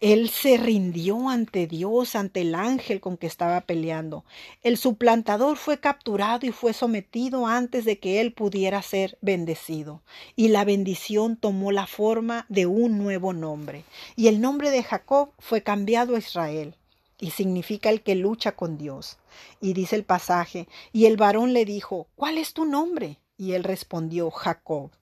él 0.00 0.30
se 0.30 0.56
rindió 0.56 1.28
ante 1.28 1.66
Dios, 1.66 2.16
ante 2.16 2.40
el 2.40 2.54
ángel 2.54 3.00
con 3.00 3.18
que 3.18 3.26
estaba 3.26 3.60
peleando. 3.60 4.24
El 4.62 4.78
suplantador 4.78 5.58
fue 5.58 5.78
capturado 5.78 6.46
y 6.46 6.52
fue 6.52 6.72
sometido 6.72 7.46
antes 7.46 7.84
de 7.84 7.98
que 7.98 8.22
él 8.22 8.32
pudiera 8.32 8.80
ser 8.80 9.18
bendecido. 9.20 10.00
Y 10.36 10.48
la 10.48 10.64
bendición 10.64 11.36
tomó 11.36 11.70
la 11.70 11.86
forma 11.86 12.46
de 12.48 12.64
un 12.64 12.96
nuevo 12.96 13.34
nombre. 13.34 13.84
Y 14.16 14.28
el 14.28 14.40
nombre 14.40 14.70
de 14.70 14.82
Jacob 14.82 15.32
fue 15.38 15.62
cambiado 15.62 16.16
a 16.16 16.18
Israel. 16.18 16.76
Y 17.18 17.32
significa 17.32 17.90
el 17.90 18.00
que 18.00 18.14
lucha 18.14 18.52
con 18.52 18.78
Dios. 18.78 19.18
Y 19.60 19.74
dice 19.74 19.96
el 19.96 20.04
pasaje, 20.04 20.66
y 20.94 21.04
el 21.04 21.18
varón 21.18 21.52
le 21.52 21.66
dijo, 21.66 22.06
¿cuál 22.16 22.38
es 22.38 22.54
tu 22.54 22.64
nombre? 22.64 23.18
Y 23.36 23.52
él 23.52 23.64
respondió, 23.64 24.30
Jacob. 24.30 24.92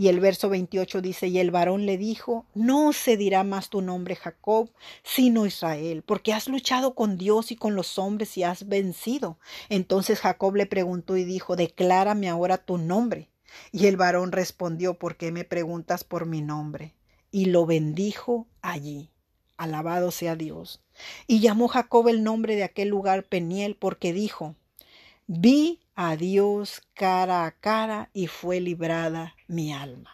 Y 0.00 0.08
el 0.08 0.18
verso 0.18 0.48
28 0.48 1.02
dice, 1.02 1.26
y 1.26 1.40
el 1.40 1.50
varón 1.50 1.84
le 1.84 1.98
dijo, 1.98 2.46
no 2.54 2.94
se 2.94 3.18
dirá 3.18 3.44
más 3.44 3.68
tu 3.68 3.82
nombre 3.82 4.16
Jacob, 4.16 4.70
sino 5.02 5.44
Israel, 5.44 6.02
porque 6.06 6.32
has 6.32 6.48
luchado 6.48 6.94
con 6.94 7.18
Dios 7.18 7.52
y 7.52 7.56
con 7.56 7.74
los 7.74 7.98
hombres 7.98 8.38
y 8.38 8.42
has 8.42 8.66
vencido. 8.66 9.36
Entonces 9.68 10.20
Jacob 10.20 10.56
le 10.56 10.64
preguntó 10.64 11.18
y 11.18 11.24
dijo, 11.24 11.54
declárame 11.54 12.30
ahora 12.30 12.56
tu 12.56 12.78
nombre. 12.78 13.28
Y 13.72 13.88
el 13.88 13.98
varón 13.98 14.32
respondió, 14.32 14.94
¿por 14.94 15.16
qué 15.16 15.32
me 15.32 15.44
preguntas 15.44 16.02
por 16.02 16.24
mi 16.24 16.40
nombre? 16.40 16.94
Y 17.30 17.44
lo 17.44 17.66
bendijo 17.66 18.46
allí. 18.62 19.10
Alabado 19.58 20.12
sea 20.12 20.34
Dios. 20.34 20.80
Y 21.26 21.40
llamó 21.40 21.68
Jacob 21.68 22.08
el 22.08 22.24
nombre 22.24 22.56
de 22.56 22.64
aquel 22.64 22.88
lugar 22.88 23.24
Peniel 23.24 23.76
porque 23.76 24.14
dijo, 24.14 24.56
vi 25.26 25.78
a 26.02 26.16
Dios 26.16 26.80
cara 26.94 27.44
a 27.44 27.50
cara 27.50 28.08
y 28.14 28.26
fue 28.26 28.58
librada 28.58 29.34
mi 29.48 29.74
alma. 29.74 30.10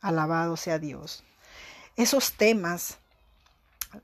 Alabado 0.00 0.56
sea 0.56 0.80
Dios. 0.80 1.22
Esos 1.94 2.32
temas 2.32 2.98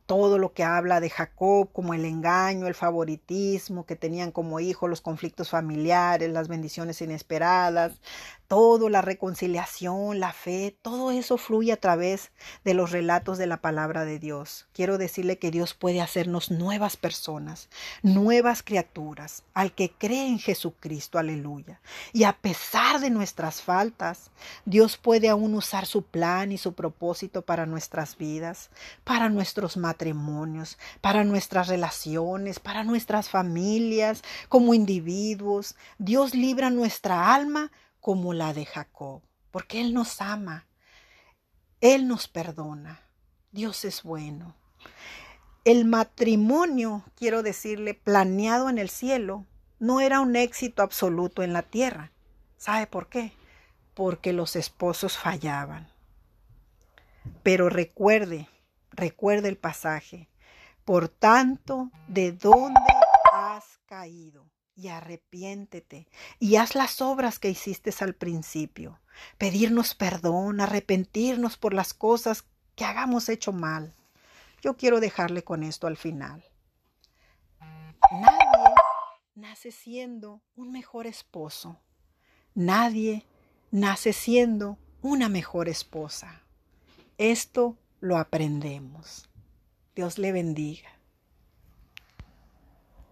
todo 0.07 0.39
lo 0.39 0.53
que 0.53 0.63
habla 0.63 1.01
de 1.01 1.11
Jacob, 1.11 1.73
como 1.73 1.93
el 1.93 2.05
engaño, 2.05 2.69
el 2.69 2.75
favoritismo 2.77 3.85
que 3.85 3.97
tenían 3.97 4.31
como 4.31 4.61
hijo, 4.61 4.87
los 4.87 5.01
conflictos 5.01 5.51
familiares, 5.51 6.31
las 6.31 6.47
bendiciones 6.47 7.01
inesperadas, 7.01 8.01
todo, 8.49 8.89
la 8.89 9.03
reconciliación, 9.03 10.21
la 10.21 10.33
fe, 10.33 10.77
todo 10.81 11.11
eso 11.11 11.37
fluye 11.37 11.71
a 11.71 11.77
través 11.77 12.33
de 12.65 12.73
los 12.73 12.91
relatos 12.91 13.37
de 13.37 13.47
la 13.47 13.59
palabra 13.59 14.07
de 14.07 14.19
Dios. 14.19 14.67
Quiero 14.73 14.97
decirle 14.97 15.39
que 15.39 15.51
Dios 15.51 15.75
puede 15.75 16.01
hacernos 16.01 16.51
nuevas 16.51 16.97
personas, 16.97 17.69
nuevas 18.03 18.63
criaturas, 18.63 19.45
al 19.53 19.73
que 19.73 19.91
cree 19.91 20.27
en 20.27 20.39
Jesucristo, 20.39 21.19
aleluya. 21.19 21.81
Y 22.15 22.25
a 22.25 22.33
pesar 22.33 23.01
de 23.01 23.11
nuestras 23.11 23.61
faltas, 23.61 24.31
Dios 24.65 24.97
puede 24.97 25.29
aún 25.29 25.55
usar 25.55 25.85
su 25.85 26.03
plan 26.03 26.51
y 26.51 26.57
su 26.57 26.73
propósito 26.73 27.43
para 27.43 27.67
nuestras 27.67 28.17
vidas, 28.17 28.71
para 29.05 29.29
nuestros 29.29 29.77
matrimonios, 29.77 30.79
para 31.03 31.23
nuestras 31.23 31.69
relaciones, 31.69 32.61
para 32.61 32.83
nuestras 32.83 33.29
familias, 33.29 34.23
como 34.49 34.73
individuos. 34.73 35.77
Dios 35.99 36.35
libra 36.35 36.71
nuestra 36.71 37.35
alma 37.35 37.71
como 38.09 38.33
la 38.33 38.55
de 38.55 38.65
Jacob, 38.65 39.21
porque 39.51 39.83
Él 39.83 39.93
nos 39.93 40.23
ama, 40.23 40.67
Él 41.83 42.09
nos 42.09 42.27
perdona, 42.27 43.03
Dios 43.53 43.85
es 43.85 44.03
bueno. 44.03 44.57
El 45.67 45.85
matrimonio, 45.85 47.05
quiero 47.17 47.43
decirle, 47.43 47.93
planeado 47.93 48.71
en 48.71 48.79
el 48.79 48.89
cielo, 48.89 49.45
no 49.79 50.01
era 50.01 50.21
un 50.21 50.37
éxito 50.37 50.81
absoluto 50.81 51.43
en 51.43 51.53
la 51.53 51.61
tierra. 51.61 52.11
¿Sabe 52.57 52.87
por 52.87 53.11
qué? 53.11 53.35
Porque 53.93 54.33
los 54.33 54.57
esposos 54.57 55.19
fallaban. 55.19 55.93
Pero 57.43 57.69
recuerde, 57.69 58.49
recuerde 58.91 59.51
el 59.51 59.59
pasaje. 59.59 60.31
Por 60.87 61.11
tanto, 61.11 61.91
¿de 62.07 62.33
dónde 62.33 62.81
has 63.35 63.67
caído? 63.85 64.47
Y 64.79 64.89
arrepiéntete 64.89 66.07
y 66.39 66.55
haz 66.55 66.77
las 66.77 67.01
obras 67.01 67.41
que 67.41 67.51
hiciste 67.51 67.93
al 67.99 68.15
principio. 68.15 69.01
Pedirnos 69.37 69.97
perdón, 69.97 70.61
arrepentirnos 70.61 71.57
por 71.57 71.75
las 71.75 71.95
cosas 71.95 72.45
que 72.77 72.85
hagamos 72.85 73.29
hecho 73.29 73.53
mal. 73.53 73.93
Yo 74.63 74.77
quiero 74.77 75.01
dejarle 75.01 75.43
con 75.43 75.65
esto 75.65 75.89
al 75.89 75.97
final. 75.97 76.45
Nadie 78.13 78.75
nace 79.35 79.73
siendo 79.73 80.43
un 80.55 80.71
mejor 80.71 81.09
esposo. 81.09 81.81
Nadie 82.55 83.27
nace 83.73 84.13
siendo 84.13 84.79
una 85.03 85.29
mejor 85.29 85.69
esposa. 85.69 86.45
Esto 87.19 87.77
lo 87.99 88.17
aprendemos. 88.17 89.29
Dios 89.97 90.19
le 90.19 90.31
bendiga. 90.31 90.98